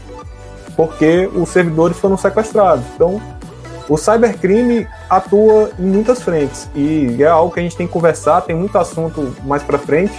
[0.77, 2.85] porque os servidores foram sequestrados.
[2.95, 3.21] Então,
[3.89, 8.41] o cybercrime atua em muitas frentes e é algo que a gente tem que conversar,
[8.43, 10.15] tem muito assunto mais para frente,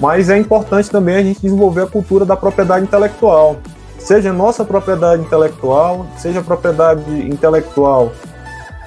[0.00, 3.56] mas é importante também a gente desenvolver a cultura da propriedade intelectual.
[3.98, 8.12] Seja nossa propriedade intelectual, seja a propriedade intelectual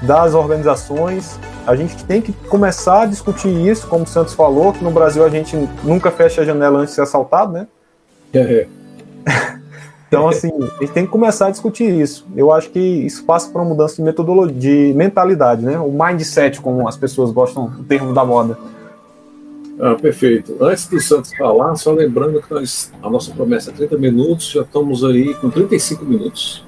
[0.01, 4.83] das organizações, a gente tem que começar a discutir isso, como o Santos falou, que
[4.83, 7.67] no Brasil a gente nunca fecha a janela antes de ser assaltado, né?
[8.33, 8.67] É.
[10.09, 12.27] Então, assim, a gente tem que começar a discutir isso.
[12.35, 15.77] Eu acho que isso passa por uma mudança de metodologia, de mentalidade, né?
[15.77, 18.57] O mindset, como as pessoas gostam do termo da moda.
[19.79, 20.57] Ah, perfeito.
[20.59, 24.61] Antes do Santos falar, só lembrando que nós, a nossa promessa é 30 minutos, já
[24.61, 26.65] estamos aí com 35 minutos.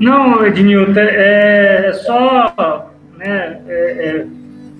[0.00, 3.74] Não, Ednilton, é, é só né, é,
[4.08, 4.26] é,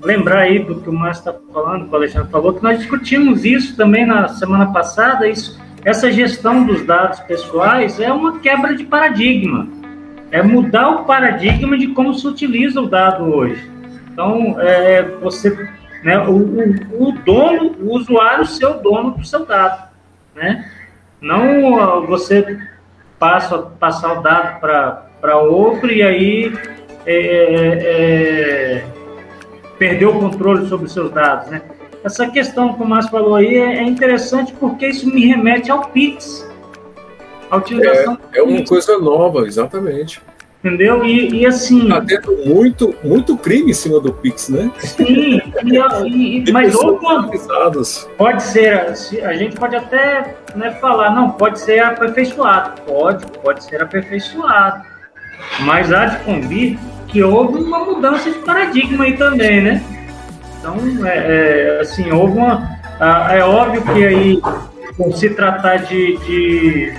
[0.03, 3.45] lembrar aí do que o Márcio está falando, que o Alexandre falou, que nós discutimos
[3.45, 8.85] isso também na semana passada, isso essa gestão dos dados pessoais é uma quebra de
[8.85, 9.69] paradigma.
[10.31, 13.71] É mudar o paradigma de como se utiliza o dado hoje.
[14.13, 15.51] Então, é, você,
[16.03, 19.89] né, o, o, o, dono, o usuário ser o dono do seu dado,
[20.35, 20.71] né?
[21.21, 22.59] Não você
[23.19, 26.53] passa passar o dado para outro e aí
[27.07, 27.79] é, é,
[28.77, 28.85] é,
[29.79, 31.63] perder o controle sobre os seus dados, né?
[32.05, 35.89] Essa questão que o Márcio falou aí é, é interessante porque isso me remete ao
[35.89, 36.49] Pix.
[37.51, 40.21] A utilização é, é uma coisa nova, exatamente.
[40.65, 41.05] Entendeu?
[41.05, 41.83] E, e assim.
[41.83, 44.71] Está tendo muito, muito crime em cima do Pix, né?
[44.79, 45.43] Sim,
[46.07, 47.01] e, e, mas ou
[48.17, 48.95] pode ser,
[49.25, 52.81] a gente pode até né, falar, não, pode ser aperfeiçoado.
[52.83, 54.85] Pode, pode ser aperfeiçoado.
[55.63, 56.79] Mas há de convir
[57.09, 59.83] que houve uma mudança de paradigma aí também, né?
[60.63, 62.79] Então, é, é, assim, houve uma.
[63.33, 64.41] é óbvio que aí,
[64.97, 66.95] por se tratar de, de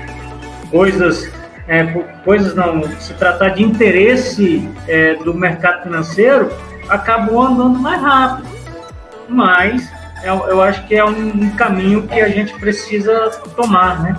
[0.69, 1.31] coisas,
[1.65, 1.85] é,
[2.25, 6.51] coisas não, se tratar de interesse é, do mercado financeiro,
[6.89, 8.49] acabou andando mais rápido.
[9.29, 9.89] Mas
[10.25, 14.17] eu, eu acho que é um caminho que a gente precisa tomar, né?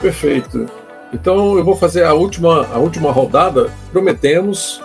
[0.00, 0.66] Perfeito.
[1.12, 3.70] Então eu vou fazer a última, a última rodada.
[3.92, 4.82] Prometemos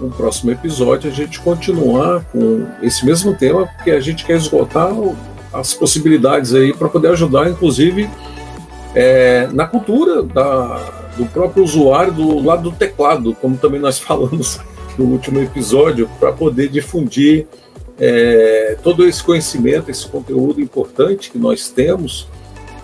[0.00, 4.90] no próximo episódio a gente continuar com esse mesmo tema, porque a gente quer esgotar
[5.52, 8.08] as possibilidades aí para poder ajudar, inclusive,
[8.94, 14.60] é, na cultura da, do próprio usuário do lado do teclado, como também nós falamos
[14.98, 17.46] no último episódio, para poder difundir
[17.98, 22.28] é, todo esse conhecimento, esse conteúdo importante que nós temos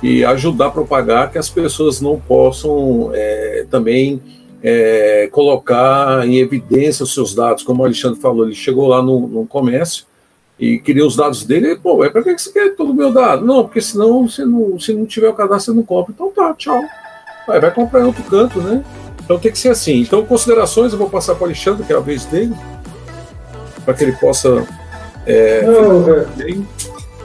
[0.03, 4.21] e ajudar a propagar que as pessoas não possam é, também
[4.63, 9.27] é, colocar em evidência os seus dados, como o Alexandre falou, ele chegou lá no,
[9.27, 10.05] no comércio
[10.59, 13.13] e queria os dados dele, e, pô, é para que você quer todo o meu
[13.13, 13.45] dado?
[13.45, 16.13] Não, porque senão, se não, se não tiver o cadastro, você não compra.
[16.15, 16.81] Então tá, tchau.
[17.47, 18.85] Vai, vai comprar em outro canto, né?
[19.25, 20.01] Então tem que ser assim.
[20.01, 22.55] Então, considerações, eu vou passar para o Alexandre, que é a vez dele,
[23.85, 24.65] para que ele possa.
[25.27, 26.27] É, não, é,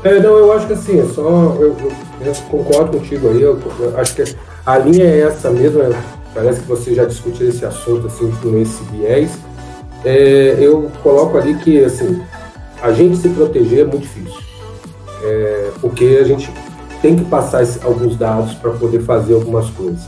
[0.04, 1.22] é, não, eu acho que assim, é só.
[1.60, 1.92] Eu, eu,
[2.26, 4.24] eu concordo contigo aí, eu, eu, acho que
[4.66, 5.90] a linha é essa mesmo, é,
[6.38, 9.32] parece que você já discutiu esse assunto assim, com esse viés.
[10.06, 12.22] É, eu coloco ali que assim,
[12.80, 14.40] a gente se proteger é muito difícil.
[15.24, 16.52] É, porque a gente
[17.02, 20.02] tem que passar esse, alguns dados para poder fazer algumas coisas.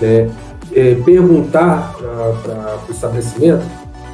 [0.00, 0.30] Né?
[0.72, 3.64] É, perguntar para o estabelecimento,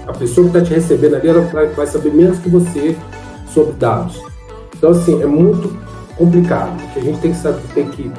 [0.06, 2.96] a pessoa que está te recebendo ali, ela vai, vai, saber menos que você
[3.52, 4.18] sobre dados.
[4.76, 5.78] Então, assim, é muito
[6.16, 8.10] complicado, que a gente tem que, saber, tem que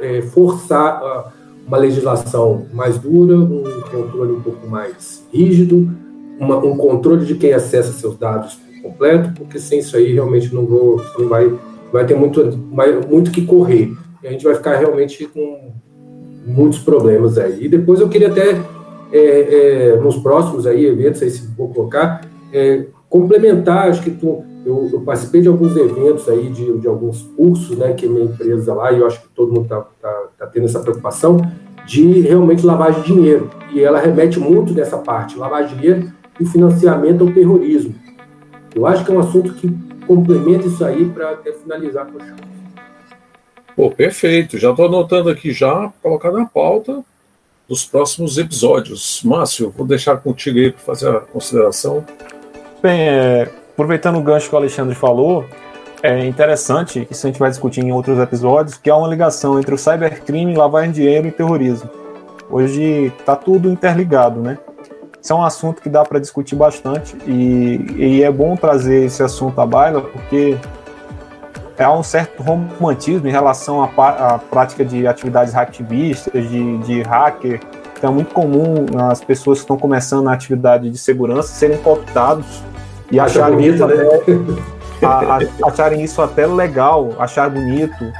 [0.00, 5.90] é, forçar uh, uma legislação mais dura, um controle um pouco mais rígido,
[6.38, 10.66] uma, um controle de quem acessa seus dados completo, porque sem isso aí realmente não,
[10.66, 11.52] vou, não vai,
[11.90, 12.44] vai ter muito,
[13.08, 13.92] muito que correr.
[14.22, 15.72] E a gente vai ficar realmente com
[16.46, 17.64] muitos problemas aí.
[17.64, 18.60] E depois eu queria até,
[19.10, 19.18] é,
[19.92, 24.90] é, nos próximos aí eventos, aí se vou colocar, é, complementar, acho que tu, eu,
[24.92, 28.92] eu, participei de alguns eventos aí, de, de alguns cursos, né, que minha empresa lá,
[28.92, 31.40] e eu acho que todo mundo está tá, tá tendo essa preocupação,
[31.86, 33.50] de realmente lavagem de dinheiro.
[33.72, 37.94] E ela remete muito nessa parte, lavagem de dinheiro e financiamento ao terrorismo.
[38.74, 39.68] Eu acho que é um assunto que
[40.06, 42.36] complementa isso aí para até finalizar com o show.
[43.76, 44.58] Pô, perfeito.
[44.58, 47.04] Já estou anotando aqui já, colocar na pauta
[47.68, 49.20] dos próximos episódios.
[49.24, 52.04] Márcio, vou deixar contigo aí para fazer a consideração.
[52.82, 55.44] Bem, é, aproveitando o gancho que o Alexandre falou,
[56.02, 59.74] é interessante, isso a gente vai discutir em outros episódios, que há uma ligação entre
[59.74, 61.90] o cybercrime, lavagem de dinheiro e terrorismo.
[62.50, 64.58] Hoje está tudo interligado, né?
[65.20, 69.22] Isso é um assunto que dá para discutir bastante e, e, é bom trazer esse
[69.22, 70.58] assunto à baila porque
[71.78, 73.88] há um certo romantismo em relação à,
[74.34, 77.58] à prática de atividades hacktivistas, de, de hacker.
[77.96, 82.62] Então é muito comum as pessoas que estão começando a atividade de segurança serem cooptados
[83.10, 83.94] e acharem, bonito, isso né?
[84.96, 88.12] até, a, a, acharem isso até legal, achar bonito.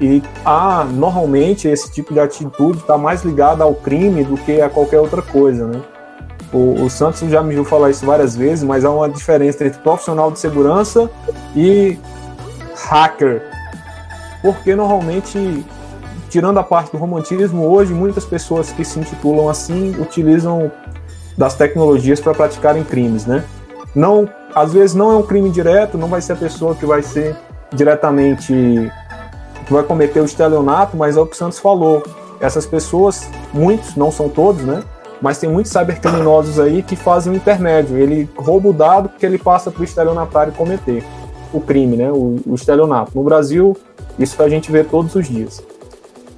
[0.00, 4.68] E ah, normalmente esse tipo de atitude está mais ligada ao crime do que a
[4.68, 5.80] qualquer outra coisa, né?
[6.52, 9.78] O, o, Santos já me viu falar isso várias vezes, mas há uma diferença entre
[9.80, 11.10] profissional de segurança
[11.54, 11.98] e
[12.88, 13.42] hacker.
[14.40, 15.64] Porque normalmente,
[16.28, 20.70] tirando a parte do romantismo, hoje muitas pessoas que se intitulam assim utilizam
[21.36, 23.42] das tecnologias para praticarem crimes, né?
[23.94, 27.02] Não, às vezes não é um crime direto, não vai ser a pessoa que vai
[27.02, 27.36] ser
[27.72, 28.52] diretamente
[29.66, 32.02] que vai cometer o estelionato, mas é o que o Santos falou.
[32.40, 34.82] Essas pessoas, muitos, não são todos, né?
[35.24, 37.96] mas tem muitos cybercriminosos aí que fazem o intermédio.
[37.96, 41.02] Ele rouba o dado que ele passa para o estelionatário cometer
[41.50, 42.12] o crime, né?
[42.12, 43.12] O, o estelionato.
[43.14, 43.74] No Brasil,
[44.18, 45.62] isso a gente vê todos os dias.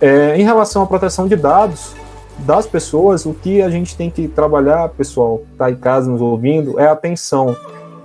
[0.00, 1.94] É, em relação à proteção de dados
[2.40, 6.78] das pessoas, o que a gente tem que trabalhar, pessoal, está em casa nos ouvindo,
[6.78, 7.56] é atenção.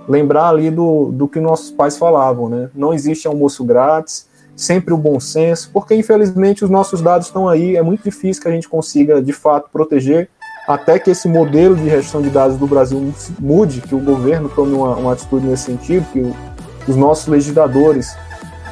[0.08, 2.70] Lembrar ali do, do que nossos pais falavam, né?
[2.74, 4.26] Não existe almoço grátis,
[4.56, 8.48] sempre o bom senso, porque infelizmente os nossos dados estão aí, é muito difícil que
[8.48, 10.28] a gente consiga de fato proteger
[10.66, 14.74] até que esse modelo de gestão de dados do Brasil mude, que o governo tome
[14.74, 16.34] uma, uma atitude nesse sentido, que o,
[16.86, 18.16] os nossos legisladores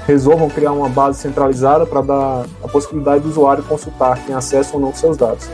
[0.06, 4.80] resolvam criar uma base centralizada para dar a possibilidade do usuário consultar quem acessa ou
[4.80, 5.48] não seus dados.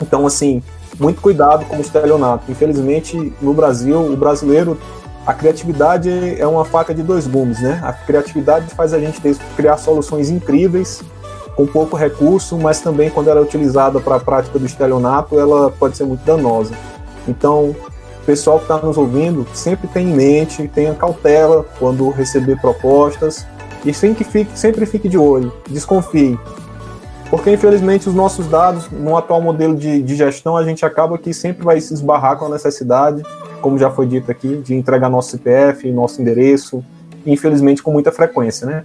[0.00, 0.62] Então, assim,
[0.98, 2.50] muito cuidado com o estelionato.
[2.50, 4.78] Infelizmente, no Brasil, o brasileiro,
[5.26, 7.80] a criatividade é uma faca de dois gumes, né?
[7.82, 9.20] A criatividade faz a gente
[9.56, 11.02] criar soluções incríveis
[11.54, 15.70] com pouco recurso, mas também quando ela é utilizada para a prática do estelionato, ela
[15.70, 16.72] pode ser muito danosa.
[17.28, 17.76] Então,
[18.22, 23.46] o pessoal que está nos ouvindo, sempre tenha em mente, tenha cautela quando receber propostas
[23.84, 26.38] e sempre fique, sempre fique de olho, desconfie.
[27.30, 31.32] Porque, infelizmente, os nossos dados, no atual modelo de, de gestão, a gente acaba que
[31.32, 33.22] sempre vai se esbarrar com a necessidade,
[33.60, 36.84] como já foi dito aqui, de entregar nosso CPF, nosso endereço,
[37.24, 38.84] infelizmente com muita frequência, né?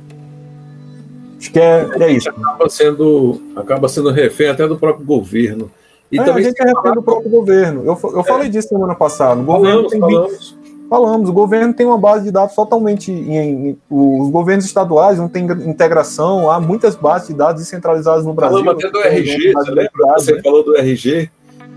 [1.39, 2.29] Acho que é, é isso.
[2.29, 5.71] Acaba sendo, acaba sendo refém até do próprio governo.
[6.11, 7.83] E é, também a gente é refém do próprio governo.
[7.83, 8.23] Eu, eu é.
[8.23, 9.41] falei disso semana passada.
[9.41, 10.57] O governo falamos, tem falamos.
[10.89, 13.11] Falamos, o governo tem uma base de dados totalmente.
[13.11, 18.33] Em, em, os governos estaduais não têm integração, há muitas bases de dados descentralizadas no
[18.33, 18.59] Brasil.
[18.59, 20.13] Falamos até do RG, você lembra?
[20.17, 20.41] Você né?
[20.43, 21.29] falou do RG.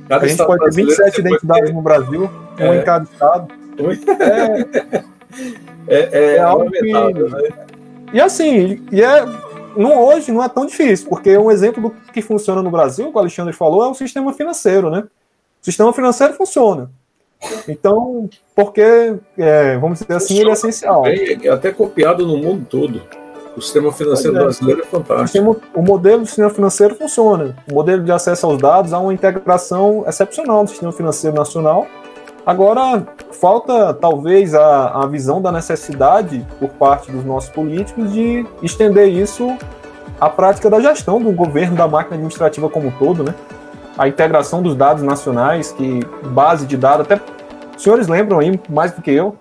[0.09, 1.75] Cada a gente pode ter 27 identidades ter...
[1.75, 2.71] no Brasil, é.
[2.71, 3.49] um em cada estado.
[4.19, 5.05] É,
[5.87, 6.93] é, é, é algo que...
[6.93, 7.49] né?
[8.13, 9.27] E assim, e é,
[9.77, 13.17] não, hoje não é tão difícil, porque um exemplo do que funciona no Brasil, que
[13.17, 15.05] o Alexandre falou, é o sistema financeiro, né?
[15.61, 16.91] O sistema financeiro funciona.
[17.69, 21.05] Então, porque, é, vamos dizer assim, ele é essencial.
[21.07, 23.03] É até copiado no mundo todo.
[23.57, 24.41] O sistema financeiro é.
[24.41, 25.23] brasileiro é fantástico.
[25.23, 27.57] O, sistema, o, modelo do sistema financeiro funciona.
[27.71, 31.87] O modelo de acesso aos dados há uma integração excepcional no sistema financeiro nacional.
[32.47, 39.09] Agora, falta talvez a, a visão da necessidade por parte dos nossos políticos de estender
[39.09, 39.57] isso
[40.21, 43.35] à prática da gestão do governo, da máquina administrativa como um todo, né?
[43.99, 47.21] A integração dos dados nacionais, que base de dados, até
[47.77, 49.37] os senhores lembram aí mais do que eu,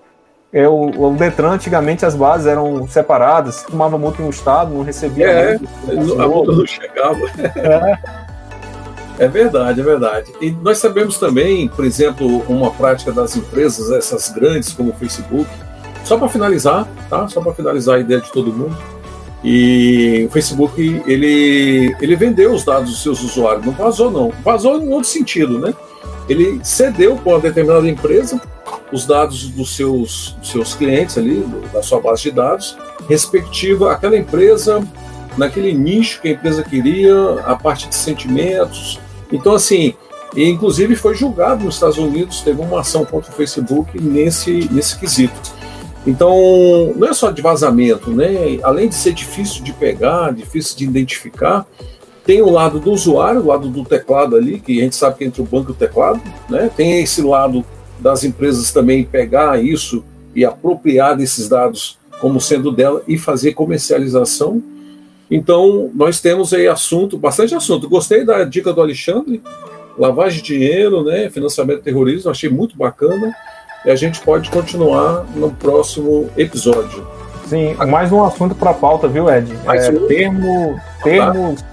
[0.52, 4.82] é, o, o, Detran, antigamente, as bases eram separadas, tomava multa em um estado, não
[4.82, 5.30] recebia.
[5.30, 7.18] É, a multa não chegava.
[7.54, 7.98] É.
[9.24, 10.32] é verdade, é verdade.
[10.40, 15.48] E nós sabemos também, por exemplo, uma prática das empresas, essas grandes como o Facebook,
[16.02, 17.28] só para finalizar, tá?
[17.28, 18.76] Só para finalizar a ideia de todo mundo
[19.42, 24.32] e o Facebook, ele, ele vendeu os dados dos seus usuários, não vazou não.
[24.44, 25.72] Vazou em outro sentido, né?
[26.28, 28.40] Ele cedeu para uma determinada empresa
[28.92, 32.76] os dados dos seus, dos seus clientes ali, da sua base de dados,
[33.08, 34.82] respectiva àquela empresa,
[35.36, 37.14] naquele nicho que a empresa queria,
[37.44, 38.98] a parte de sentimentos.
[39.30, 39.94] Então, assim,
[40.36, 45.57] inclusive foi julgado nos Estados Unidos, teve uma ação contra o Facebook nesse, nesse quesito.
[46.08, 48.58] Então, não é só de vazamento, né?
[48.62, 51.66] Além de ser difícil de pegar, difícil de identificar,
[52.24, 55.24] tem o lado do usuário, o lado do teclado ali, que a gente sabe que
[55.24, 56.70] entre o banco e o teclado, né?
[56.74, 57.62] Tem esse lado
[58.00, 60.02] das empresas também pegar isso
[60.34, 64.62] e apropriar desses dados como sendo dela e fazer comercialização.
[65.30, 67.86] Então, nós temos aí assunto, bastante assunto.
[67.86, 69.42] Gostei da dica do Alexandre,
[69.98, 73.34] lavagem de dinheiro, né, financiamento terrorismo, achei muito bacana
[73.84, 77.06] e a gente pode continuar no próximo episódio.
[77.46, 79.52] Sim, mais um assunto para a pauta, viu, Ed?
[79.64, 80.06] Mais é, um?
[80.06, 81.64] Termo, termos,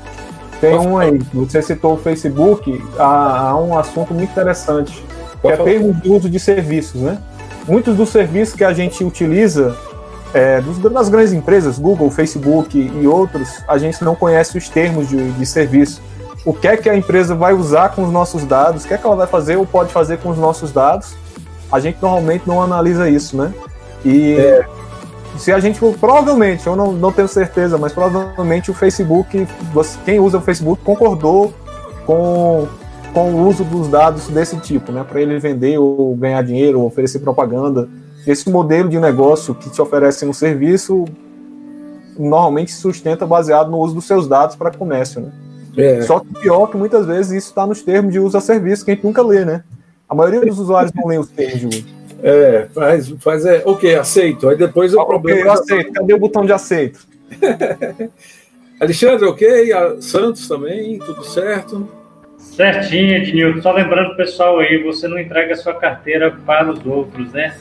[0.61, 5.03] tem um aí, você citou o Facebook, há, há um assunto muito interessante,
[5.41, 7.17] que é termos de uso de serviços, né?
[7.67, 9.75] Muitos dos serviços que a gente utiliza
[10.33, 15.31] é, das grandes empresas, Google, Facebook e outros, a gente não conhece os termos de,
[15.31, 16.01] de serviço.
[16.45, 18.97] O que é que a empresa vai usar com os nossos dados, o que é
[18.97, 21.15] que ela vai fazer ou pode fazer com os nossos dados,
[21.71, 23.53] a gente normalmente não analisa isso, né?
[24.03, 24.65] E é.
[25.37, 29.47] se a gente provavelmente, eu não, não tenho certeza, mas provavelmente o Facebook,
[30.05, 31.53] quem usa o Facebook concordou
[32.05, 32.67] com,
[33.13, 35.03] com o uso dos dados desse tipo, né?
[35.03, 37.89] Para ele vender ou ganhar dinheiro, ou oferecer propaganda.
[38.25, 41.05] Esse modelo de negócio que te oferece um serviço
[42.17, 45.31] normalmente se sustenta baseado no uso dos seus dados para comércio, né?
[45.77, 46.01] É.
[46.03, 48.91] Só que pior que muitas vezes isso está nos termos de uso a serviço que
[48.91, 49.63] a gente nunca lê, né?
[50.07, 51.95] A maioria dos usuários não lê os termos de uso.
[52.23, 54.49] É, faz, faz é, ok, aceito.
[54.49, 55.39] Aí depois o ah, problema.
[55.39, 55.93] Ok, eu aceito.
[55.93, 56.99] Cadê o botão de aceito?
[58.79, 59.73] Alexandre, ok?
[59.73, 61.87] A Santos também, tudo certo?
[62.37, 63.61] Certinho, Ednilton.
[63.61, 67.55] Só lembrando pessoal aí, você não entrega a sua carteira para os outros, né?